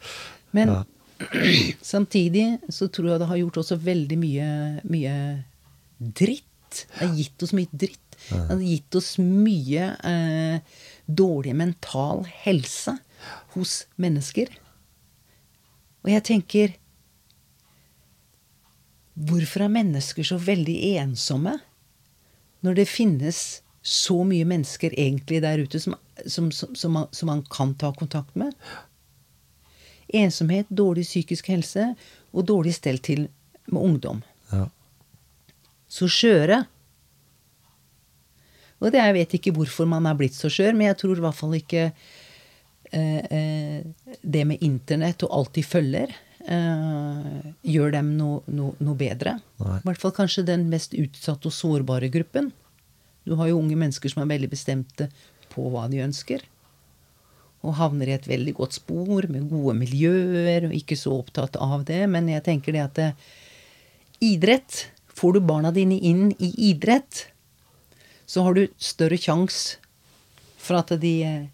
[0.58, 0.84] Men Ja.
[1.82, 4.50] samtidig så tror jeg det har gjort også veldig mye,
[4.86, 5.14] mye
[5.98, 6.44] dritt.
[6.84, 8.07] Det har gitt oss mye dritt.
[8.30, 12.98] Det har gitt oss mye eh, dårlig mental helse
[13.56, 14.52] hos mennesker.
[16.06, 16.76] Og jeg tenker
[19.18, 21.56] Hvorfor er mennesker så veldig ensomme?
[22.62, 23.40] Når det finnes
[23.88, 28.36] så mye mennesker egentlig der ute som, som, som, som, man, man kan ta kontakt
[28.36, 28.52] med.
[30.08, 31.94] Ensomhet, dårlig psykisk helse
[32.32, 33.28] og dårlig stell til
[33.72, 34.22] med ungdom.
[34.52, 34.68] Ja.
[35.88, 36.66] Så skjøre.
[38.78, 41.24] Og det, jeg vet ikke hvorfor man er blitt så skjør, men jeg tror i
[41.26, 46.14] hvert fall ikke eh, eh, det med internett og alt de følger,
[46.46, 49.38] eh, gjør dem noe no, no bedre.
[49.64, 49.80] Nei.
[49.80, 52.52] I hvert fall kanskje den mest utsatte og sårbare gruppen.
[53.28, 55.10] Du har jo unge mennesker som er veldig bestemte
[55.52, 56.46] på hva de ønsker.
[57.66, 61.82] Og havner i et veldig godt spor med gode miljøer, og ikke så opptatt av
[61.90, 62.04] det.
[62.14, 63.10] Men jeg tenker det at det,
[64.24, 64.86] idrett
[65.18, 67.24] Får du barna dine inn i idrett,
[68.28, 69.78] så har du større sjanse
[70.60, 71.46] for at de eh,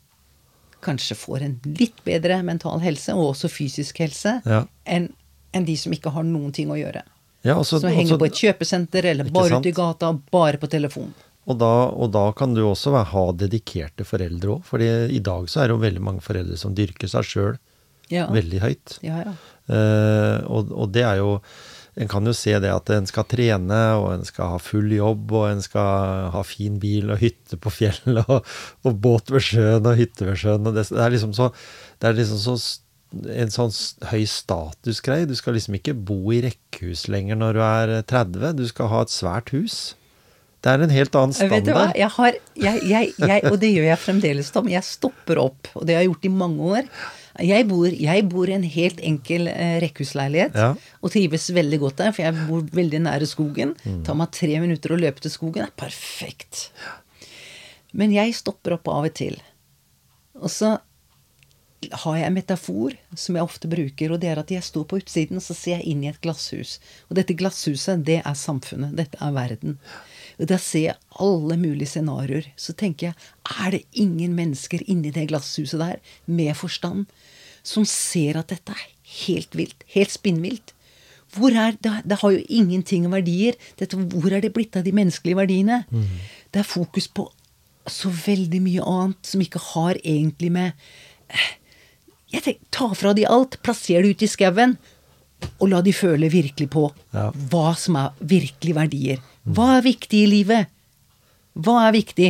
[0.84, 4.64] kanskje får en litt bedre mental helse, og også fysisk helse, Ja.
[4.86, 5.12] enn
[5.54, 7.04] en de som ikke har noen ting å gjøre.
[7.46, 10.68] Ja, også, som henger også- på et kjøpesenter, eller bare ute i gata, bare på
[10.68, 11.14] telefon.
[11.46, 14.64] Og da, og da kan du også ha dedikerte foreldre òg.
[14.64, 17.58] For i dag så er det jo veldig mange foreldre som dyrker seg sjøl
[18.10, 18.28] Ja.
[18.28, 18.98] veldig høyt.
[19.04, 19.34] Ja, ja.
[19.70, 21.42] Uh, og, og det er jo
[21.94, 25.34] En kan jo se det at en skal trene, og en skal ha full jobb,
[25.38, 28.48] og en skal ha fin bil og hytte på fjellet, og,
[28.86, 30.72] og båt ved sjøen og hytte ved sjøen.
[30.72, 31.52] Det, det er liksom så
[32.02, 32.58] Det er liksom så
[33.14, 33.74] en sånn
[34.10, 35.28] høy statusgreie.
[35.30, 38.56] Du skal liksom ikke bo i rekkehus lenger når du er 30.
[38.58, 39.76] Du skal ha et svært hus.
[40.64, 41.90] Det er en helt annen Vet du hva?
[41.92, 41.98] standard.
[42.00, 44.70] Jeg har, jeg, jeg, jeg, og det gjør jeg fremdeles, Tom.
[44.72, 46.88] Jeg stopper opp, og det har jeg gjort i mange år.
[47.42, 50.76] Jeg bor, jeg bor i en helt enkel eh, rekkehusleilighet Ja.
[51.02, 53.74] og trives veldig godt der, for jeg bor veldig nære skogen.
[53.86, 54.04] Mm.
[54.06, 55.64] tar meg tre minutter å løpe til skogen.
[55.66, 56.68] Det er perfekt.
[57.94, 59.40] Men jeg stopper opp av og til.
[60.42, 60.76] Og så
[61.92, 65.02] har jeg en metafor som jeg ofte bruker, og det er at jeg står på
[65.02, 66.78] utsiden og så ser jeg inn i et glasshus.
[67.10, 68.96] Og dette glasshuset, det er samfunnet.
[68.96, 69.76] Dette er verden.
[70.40, 72.48] Og da ser jeg alle mulige scenarioer.
[72.58, 73.16] Så tenker jeg,
[73.64, 77.06] er det ingen mennesker inni det glasshuset der, med forstand,
[77.64, 78.88] som ser at dette er
[79.26, 79.84] helt vilt?
[79.94, 80.74] Helt spinnvilt?
[81.34, 83.56] Hvor er, det, det har jo ingenting av verdier.
[83.80, 85.80] Dette, hvor er det blitt av de menneskelige verdiene?
[86.54, 87.26] Det er fokus på
[87.90, 90.72] så veldig mye annet som ikke har egentlig med
[92.34, 94.78] jeg tenker, Ta fra de alt, plasser det ut i skauen,
[95.60, 97.28] og la de føle virkelig på Ja.
[97.32, 99.20] hva som er virkelig verdier.
[99.44, 100.72] Hva er viktig i livet?
[101.54, 102.30] Hva er viktig?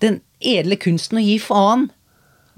[0.00, 1.88] Den edle kunsten å gi faen.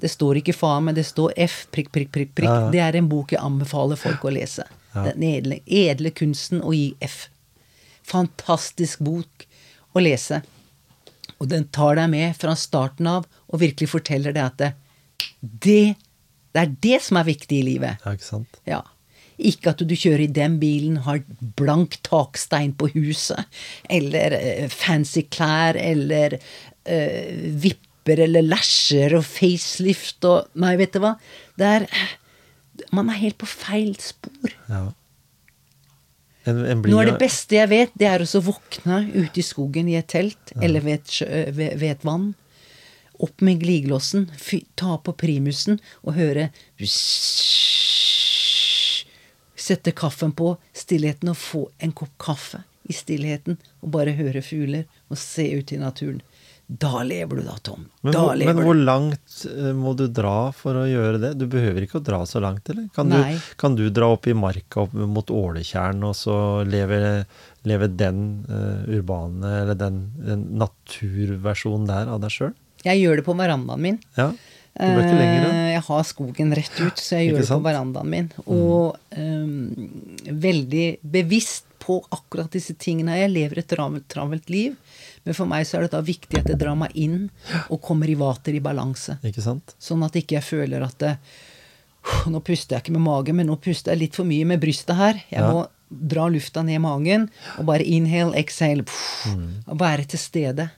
[0.02, 2.32] Det står ikke faen, men det står F, prikk, prikk, prikk.
[2.34, 2.50] prikk.
[2.50, 2.70] Ja, ja.
[2.74, 4.66] Det er en bok jeg anbefaler folk å lese.
[4.92, 5.06] Ja.
[5.06, 7.28] Den edle, edle kunsten å gi F.
[8.10, 9.46] Fantastisk bok
[9.94, 10.42] å lese.
[11.38, 14.72] Og den tar deg med fra starten av og virkelig forteller deg at det,
[15.40, 15.94] det,
[16.54, 18.02] det er det som er viktig i livet.
[18.04, 18.60] Ja, ikke sant?
[18.68, 18.82] Ja.
[19.42, 21.22] Ikke at du kjører i den bilen, har
[21.58, 23.42] blank takstein på huset,
[23.90, 31.02] eller eh, fancy klær, eller eh, vipper eller lasher og facelift og Nei, vet du
[31.04, 31.14] hva?
[31.58, 31.86] Det er
[32.90, 34.54] Man er helt på feil spor.
[34.70, 34.88] Ja.
[36.48, 39.46] En, en blir Noe av det beste jeg vet, det er å våkne ute i
[39.46, 42.32] skogen i et telt eller ved et, sjø, ved, ved et vann.
[43.22, 44.26] Opp med glidelåsen,
[44.74, 46.48] ta på primusen og høre
[49.62, 54.88] Sette kaffen på, stillheten og få en kopp kaffe i stillheten og bare høre fugler
[55.12, 56.22] og se ut i naturen.
[56.72, 57.84] Da lever du da, Tom.
[58.00, 58.84] Men, da lever men hvor du.
[58.86, 61.32] langt eh, må du dra for å gjøre det?
[61.36, 62.86] Du behøver ikke å dra så langt, eller?
[62.96, 63.18] Kan, du,
[63.60, 67.26] kan du dra opp i marka opp mot Åletjern og så leve,
[67.68, 72.56] leve den uh, urbane, eller den, den naturversjonen der av deg sjøl?
[72.86, 74.00] Jeg gjør det på verandaen min.
[74.16, 74.32] Ja.
[74.80, 75.48] Lenger.
[75.50, 78.30] Eh, Jeg har skogen rett ut, så jeg gjør det på verandaen min.
[78.46, 79.74] Og um,
[80.26, 83.16] veldig bevisst på akkurat disse tingene.
[83.18, 84.76] Jeg lever et travelt, liv,
[85.24, 87.28] men for meg så er det da viktig at jeg drar meg inn
[87.68, 89.18] og kommer i vater i balanse.
[89.82, 91.16] Sånn at ikke jeg føler at det,
[92.26, 94.96] Nå puster jeg ikke med magen, men nå puster jeg litt for mye med brystet
[94.98, 95.20] her.
[95.30, 95.52] Jeg Ja.
[95.52, 97.28] må dra lufta ned i magen
[97.60, 98.82] og bare inhale, exhale.
[99.28, 99.62] Mm.
[99.68, 100.70] Og være til stede.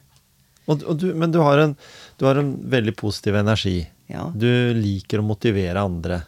[0.66, 1.74] Og, og du, men du har, en,
[2.20, 3.82] du har en veldig positiv energi.
[4.10, 4.28] Ja.
[4.34, 6.22] Du liker å motivere andre.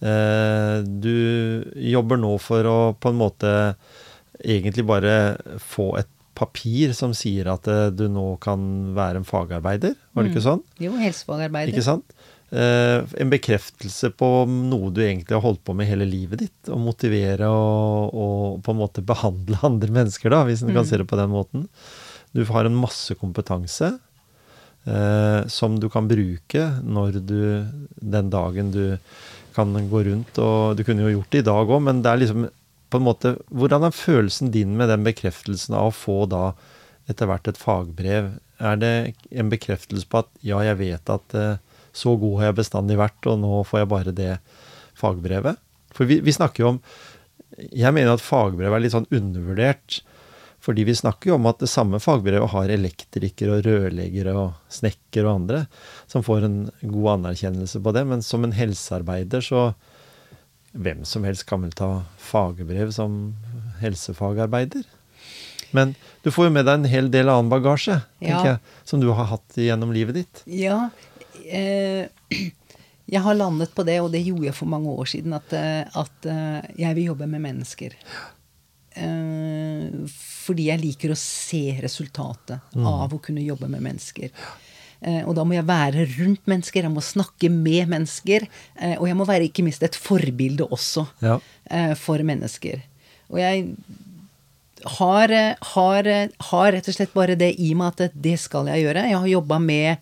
[0.00, 1.16] Eh, du
[1.90, 3.52] jobber nå for å på en måte
[4.40, 5.14] egentlig bare
[5.60, 6.10] få et
[6.40, 8.60] papir som sier at eh, du nå kan
[8.96, 10.62] være en fagarbeider, var det ikke sånn?
[10.80, 11.74] Jo, helsefagarbeider.
[11.74, 12.14] Ikke sant?
[12.50, 16.70] Eh, en bekreftelse på noe du egentlig har holdt på med hele livet ditt.
[16.72, 20.98] Å motivere og, og på en måte behandle andre mennesker, da, hvis en kan se
[21.02, 21.68] det på den måten.
[22.36, 23.90] Du har en masse kompetanse
[24.84, 27.42] eh, som du kan bruke når du
[28.00, 28.84] den dagen du
[29.56, 32.22] kan gå rundt og Du kunne jo gjort det i dag òg, men det er
[32.22, 32.46] liksom
[32.90, 36.52] på en måte Hvordan er følelsen din med den bekreftelsen av å få da
[37.10, 38.30] etter hvert et fagbrev?
[38.60, 38.94] Er det
[39.30, 41.56] en bekreftelse på at ja, jeg vet at eh,
[41.96, 44.34] så god har jeg bestandig vært, og nå får jeg bare det
[44.98, 45.58] fagbrevet?
[45.96, 46.78] For vi, vi snakker jo om
[47.74, 49.98] Jeg mener at fagbrev er litt sånn undervurdert.
[50.60, 55.24] Fordi vi snakker jo om at det samme fagbrevet har elektrikere og rørleggere og snekkere
[55.30, 55.62] og andre
[56.10, 58.04] som får en god anerkjennelse på det.
[58.06, 59.70] Men som en helsearbeider så
[60.70, 63.32] Hvem som helst kan vel ta fagbrev som
[63.80, 64.84] helsefagarbeider.
[65.74, 68.52] Men du får jo med deg en hel del annen bagasje, tenker Ja.
[68.52, 70.42] jeg, som du har hatt gjennom livet ditt.
[70.46, 70.90] Ja,
[71.42, 72.06] eh,
[73.10, 75.90] jeg har landet på det, og det gjorde jeg for mange år siden, at, eh,
[75.90, 77.98] at eh, jeg vil jobbe med mennesker.
[78.94, 79.90] Eh,
[80.50, 84.30] fordi jeg liker å se resultatet av å kunne jobbe med mennesker.
[85.00, 88.44] Eh, og da må jeg være rundt mennesker, jeg må snakke med mennesker.
[88.76, 91.38] Eh, og jeg må være ikke minst et forbilde også Ja.
[91.70, 92.82] eh, for mennesker.
[93.30, 93.70] Og jeg
[94.98, 95.28] har,
[95.74, 96.08] har,
[96.50, 99.06] har rett og slett bare det i meg at det skal jeg gjøre.
[99.10, 99.96] Jeg har jobba med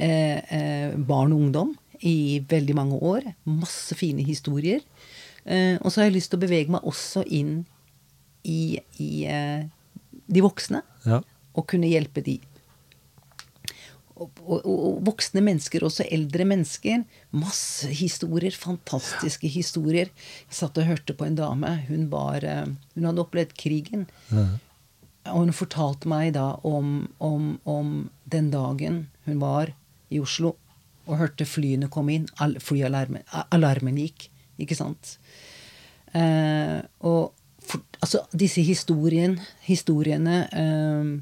[0.00, 3.26] eh, barn og ungdom i veldig mange år.
[3.48, 4.80] Masse fine historier.
[5.44, 7.62] Eh, og så har jeg lyst til å bevege meg også inn
[8.48, 9.64] i, i eh,
[10.32, 10.82] de voksne.
[11.06, 11.20] Ja.
[11.52, 12.38] Og kunne hjelpe de.
[14.22, 17.04] Og, og, og voksne mennesker, også eldre mennesker.
[17.36, 18.54] Masse historier.
[18.56, 20.12] Fantastiske historier.
[20.46, 21.74] Jeg satt og hørte på en dame.
[21.88, 24.06] Hun, var, eh, hun hadde opplevd krigen.
[24.32, 29.70] Og hun fortalte meg da om, om, om den dagen hun var
[30.12, 30.56] i Oslo
[31.06, 32.26] og hørte flyene komme inn.
[32.62, 33.24] Flyalarmen
[33.54, 34.28] alarmen gikk.
[34.62, 35.16] Ikke sant?
[36.14, 36.78] Eh,
[37.08, 37.32] og
[37.66, 41.12] for, altså, disse historien, historiene eh,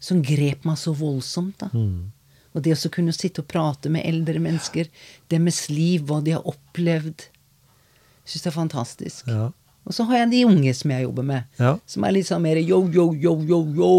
[0.00, 1.58] som grep meg så voldsomt.
[1.60, 1.70] da.
[2.50, 4.88] Og det å kunne sitte og prate med eldre mennesker,
[5.30, 7.28] deres liv, hva de har opplevd,
[8.24, 9.28] syns jeg er fantastisk.
[9.30, 9.50] Ja.
[9.86, 11.76] Og så har jeg de unge som jeg jobber med, Ja.
[11.86, 13.92] som er litt sånn mer yo, yo, yo, yo, yo,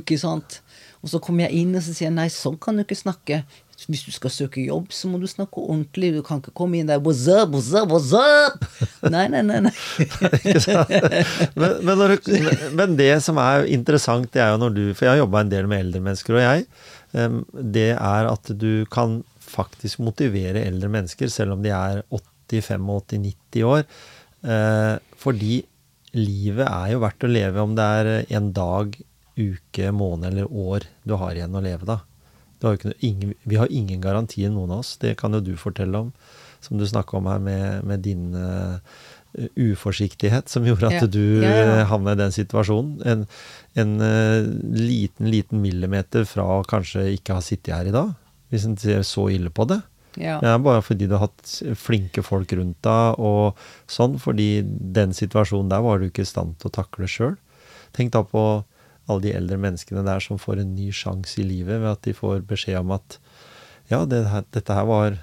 [0.00, 0.60] ikke sant?
[1.02, 3.44] Og så kommer jeg inn og så sier jeg, nei, sånn kan du ikke snakke.
[3.88, 6.10] Hvis du skal søke jobb, så må du snakke ordentlig.
[6.12, 8.66] Du kan ikke komme inn der what's up, what's up, what's up?
[9.14, 9.62] Nei, nei, nei.
[9.64, 9.72] nei.
[11.56, 12.28] Men, men, når du,
[12.76, 15.52] men- det som er interessant, det er jo når du For jeg har jobba en
[15.52, 16.66] del med eldre mennesker, og jeg.
[17.78, 23.22] Det er at du kan faktisk motivere eldre mennesker, selv om de er 85, 80,
[23.54, 23.86] 90 år.
[24.44, 25.62] Eh, fordi
[26.18, 28.92] livet er jo verdt å leve om det er en dag,
[29.38, 31.98] uke, måned eller år du har igjen å leve, da.
[32.62, 34.96] Har ingen, vi har ingen garantier, noen av oss.
[34.98, 36.12] Det kan jo du fortelle om,
[36.60, 38.78] som du snakka om her med, med din uh,
[39.56, 41.06] uforsiktighet som gjorde at Ja.
[41.06, 41.80] du Ja, ja.
[41.80, 43.02] eh, havna i den situasjonen.
[43.04, 43.26] En,
[43.74, 44.42] en uh,
[44.74, 48.14] liten, liten millimeter fra å kanskje ikke ha sittet her i dag,
[48.50, 49.80] hvis en ser så ille på det.
[50.16, 50.40] Ja.
[50.40, 53.54] Det er bare fordi du har hatt flinke folk rundt deg og
[53.86, 57.36] sånn, fordi den situasjonen der var du ikke i stand til å takle sjøl.
[57.94, 58.64] Tenk da på
[59.08, 62.16] alle de eldre menneskene der som får en ny sjanse i livet ved at de
[62.16, 63.18] får beskjed om at
[63.88, 65.16] ja, det her, dette her var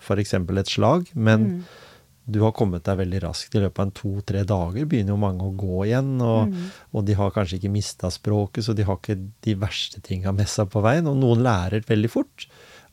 [0.00, 0.34] f.eks.
[0.34, 1.60] et slag, men
[2.26, 3.54] du har kommet deg veldig raskt.
[3.54, 6.54] I løpet av to-tre dager begynner jo mange å gå igjen, og,
[6.90, 10.50] og de har kanskje ikke mista språket, så de har ikke de verste tinga med
[10.50, 11.06] seg på veien.
[11.06, 12.48] Og noen lærer veldig fort,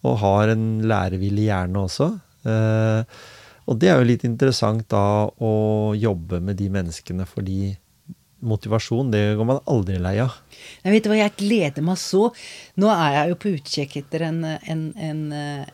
[0.06, 2.10] og har en lærevillig hjerne også.
[2.46, 3.18] Eh,
[3.64, 5.54] og det er jo litt interessant da å
[5.98, 7.74] jobbe med de menneskene, fordi
[8.44, 10.36] motivasjon, det går man aldri lei av.
[10.84, 12.28] Jeg vet hva, jeg gleder meg så.
[12.82, 15.20] Nå er jeg jo på utkikk etter en, en, en,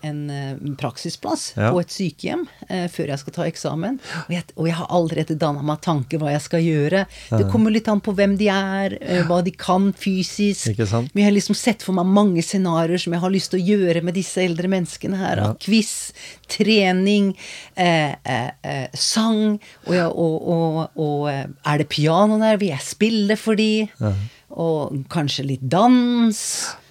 [0.04, 1.70] en, en praksisplass Ja.
[1.72, 4.00] på et sykehjem eh, før jeg skal ta eksamen.
[4.26, 7.06] Og jeg, og jeg har allerede danna meg tanke hva jeg skal gjøre.
[7.32, 10.76] Det kommer litt an på hvem de er, eh, hva de kan fysisk.
[10.76, 13.68] Men jeg har liksom sett for meg mange scenarioer som jeg har lyst til å
[13.70, 15.44] gjøre med disse eldre menneskene her.
[15.46, 15.54] Ja.
[15.64, 15.94] Quiz,
[16.52, 17.32] trening,
[17.80, 19.56] eh, eh, eh, sang,
[19.88, 23.88] og, ja, og, og, eh, er det piano der, vil jeg spille for de?
[24.52, 26.44] Og kanskje litt dans.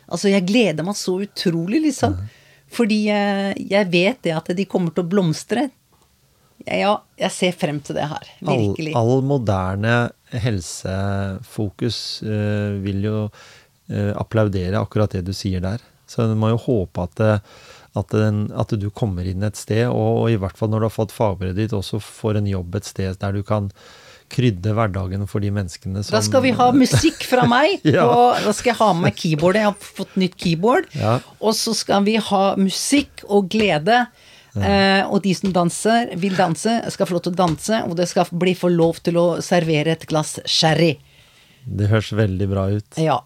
[0.09, 2.16] Altså, jeg gleder meg så utrolig, liksom.
[2.72, 5.68] Fordi jeg, jeg vet det at de kommer til å blomstre.
[6.66, 8.30] Ja, jeg ser frem til det her.
[8.44, 8.92] Virkelig.
[8.98, 15.84] all moderne helsefokus eh, vil jo eh, applaudere akkurat det du sier der.
[16.09, 17.44] Så en må jo håpe at,
[17.98, 20.94] At, den, at du kommer inn et sted, og, i hvert fall når du har
[20.94, 23.72] fått fagbrevet ditt, også får en jobb et sted der du kan
[24.33, 27.81] krydde hverdagen for de menneskene som Da skal vi ha musikk fra meg.
[27.99, 28.07] Ja.
[28.07, 29.62] og da skal jeg ha med meg keyboardet.
[29.64, 30.89] Jeg har fått nytt keyboard.
[30.99, 31.18] Ja.
[31.41, 34.05] Og så skal vi ha musikk og glede.
[34.59, 37.83] Eh, og de som danser, vil danse, skal få lov til å danse.
[37.87, 40.97] Og det skal bli få lov til å servere et glass sherry.
[41.68, 42.99] Det høres veldig bra ut.
[43.01, 43.20] Ja.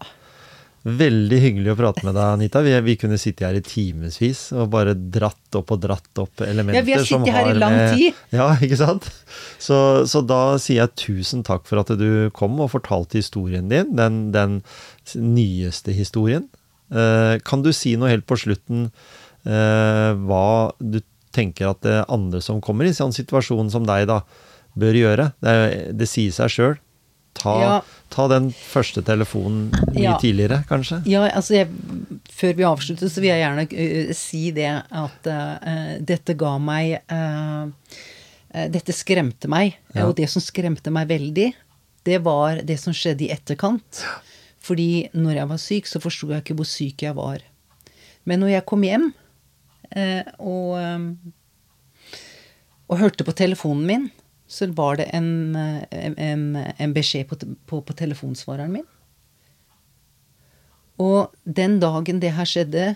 [0.83, 2.59] Veldig hyggelig å prate med deg, Anita.
[2.65, 6.81] Vi, vi kunne sitte her i timevis og bare dratt opp og dratt opp elementer
[6.81, 8.19] Ja, vi har sittet sittet her i lang lang med- tid.
[8.35, 9.07] Ja, ikke sant?
[9.63, 9.77] Så,
[10.11, 14.19] så da sier jeg tusen takk for at du kom og fortalte historien din, den,
[14.35, 14.59] den
[15.15, 16.49] nyeste historien.
[16.91, 18.89] Eh, kan du si noe helt på slutten
[19.47, 20.45] eh, hva
[20.83, 20.99] du
[21.33, 24.19] tenker at det andre som kommer i sånn situasjon som deg, da,
[24.77, 25.31] bør gjøre?
[25.39, 25.55] Det,
[25.97, 26.75] det sier seg sjøl.
[27.39, 27.73] Ta, Ja.
[28.13, 30.15] Ta den første telefonen mye Ja.
[30.21, 31.01] tidligere, kanskje?
[31.09, 31.67] Ja, altså jeg,
[32.29, 36.99] Før vi avslutter, så vil jeg gjerne uh, si det at uh, dette ga meg
[37.11, 37.69] uh,
[38.69, 39.79] Dette skremte meg.
[39.95, 40.05] Ja.
[40.05, 41.47] Og det som skremte meg veldig,
[42.05, 44.03] det var det som skjedde i etterkant.
[44.61, 47.41] Fordi når jeg var syk, så forsto jeg ikke hvor syk jeg var.
[48.29, 49.07] Men når jeg kom hjem
[50.37, 50.77] og,
[52.85, 54.05] og hørte på telefonen min,
[54.47, 58.89] så var det en, eh, en, en beskjed på, på, på telefonsvareren min.
[61.01, 62.93] Og den dagen det her skjedde,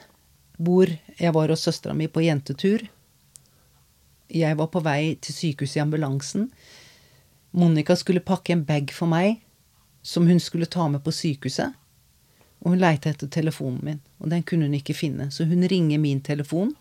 [0.58, 2.88] hvor jeg var hos søstera mi på jentetur
[4.28, 6.50] Jeg var på vei til sykehuset i ambulansen.
[7.56, 9.38] Monica skulle pakke en bag for meg
[10.04, 11.72] som hun skulle ta med på sykehuset.
[12.60, 15.30] Og hun leita etter telefonen min, og den kunne hun ikke finne.
[15.32, 16.74] Så hun ringer min telefon.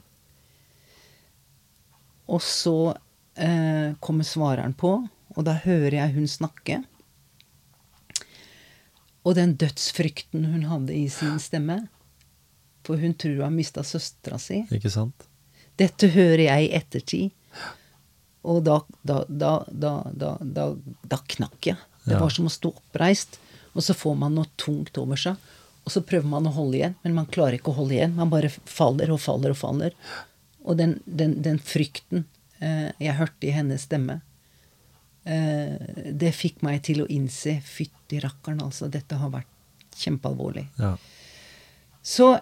[2.27, 2.97] Og så
[3.37, 4.95] eh, kommer svareren på,
[5.37, 6.80] og da hører jeg hun snakke.
[9.26, 11.80] Og den dødsfrykten hun hadde i sin stemme.
[12.87, 14.61] For hun tror hun har mista søstera si.
[14.74, 15.26] Ikke sant?
[15.76, 17.32] Dette hører jeg i ettertid.
[18.47, 20.66] Og da, da, da, da, da, da,
[21.11, 21.80] da knakk jeg.
[22.07, 22.20] Det Ja.
[22.22, 23.41] var som å stå oppreist,
[23.74, 25.34] og så får man noe tungt over seg.
[25.84, 28.14] Og så prøver man å holde igjen, men man klarer ikke å holde igjen.
[28.14, 29.93] Man bare faller og faller og faller.
[30.64, 32.24] Og den, den, den frykten
[32.61, 34.20] jeg hørte i hennes stemme,
[35.24, 35.76] eh,
[36.12, 38.88] det fikk meg til å innse fytti rakkeren, altså.
[38.90, 39.46] Dette har vært
[39.96, 40.66] kjempealvorlig.
[40.78, 40.94] Ja.
[42.02, 42.34] Så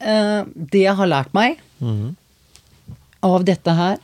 [0.00, 2.16] eh, det jeg har lært meg Mhm.
[3.22, 3.98] av dette her,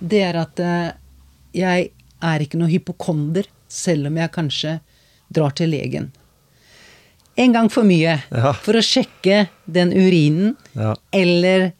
[0.00, 0.92] det er at eh,
[1.54, 1.90] jeg
[2.22, 4.80] er ikke noe hypokonder, selv om jeg kanskje
[5.32, 6.10] drar til legen.
[7.36, 8.18] En gang for mye.
[8.30, 8.52] Ja.
[8.52, 10.94] For å sjekke den urinen, Ja.
[11.12, 11.72] eller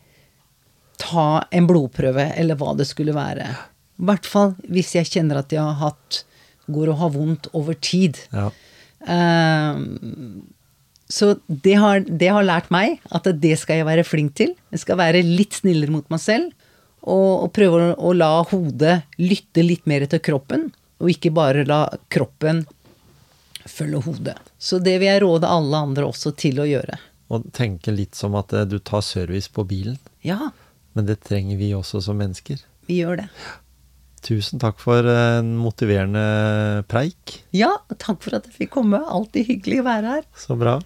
[1.02, 3.48] ta en blodprøve, eller hva det skulle være.
[3.98, 6.22] I hvert fall hvis jeg kjenner at jeg har hatt
[6.72, 8.18] går og har vondt over tid.
[8.32, 8.48] Ja.
[9.10, 10.42] Ehm,
[11.10, 14.54] så det har, det har lært meg at det skal jeg være flink til.
[14.72, 16.52] Jeg skal være litt snillere mot meg selv.
[17.02, 20.68] Og, og prøve å, å la hodet lytte litt mer til kroppen,
[21.02, 22.62] og ikke bare la kroppen
[23.66, 24.36] følge hodet.
[24.58, 27.00] Så det vil jeg råde alle andre også til å gjøre.
[27.34, 29.98] Og tenke litt som at eh, du tar service på bilen.
[30.22, 30.52] Ja,
[30.94, 32.60] Men det trenger vi også som mennesker.
[32.88, 33.28] vi gjør det.
[34.22, 37.40] Tusen takk for en motiverende preik.
[37.56, 39.00] Ja, takk for at jeg fikk komme.
[39.02, 40.28] Alltid hyggelig å være her.
[40.38, 40.76] Så bra.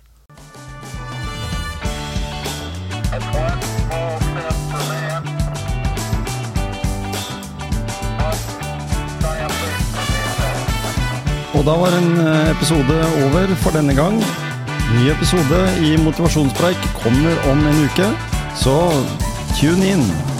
[11.57, 14.19] Og da var en eh, episode over for denne gang.
[14.97, 18.11] Ny episode i Motivasjonspreik kommer om en uke,
[18.61, 18.77] så
[19.57, 20.36] tune in!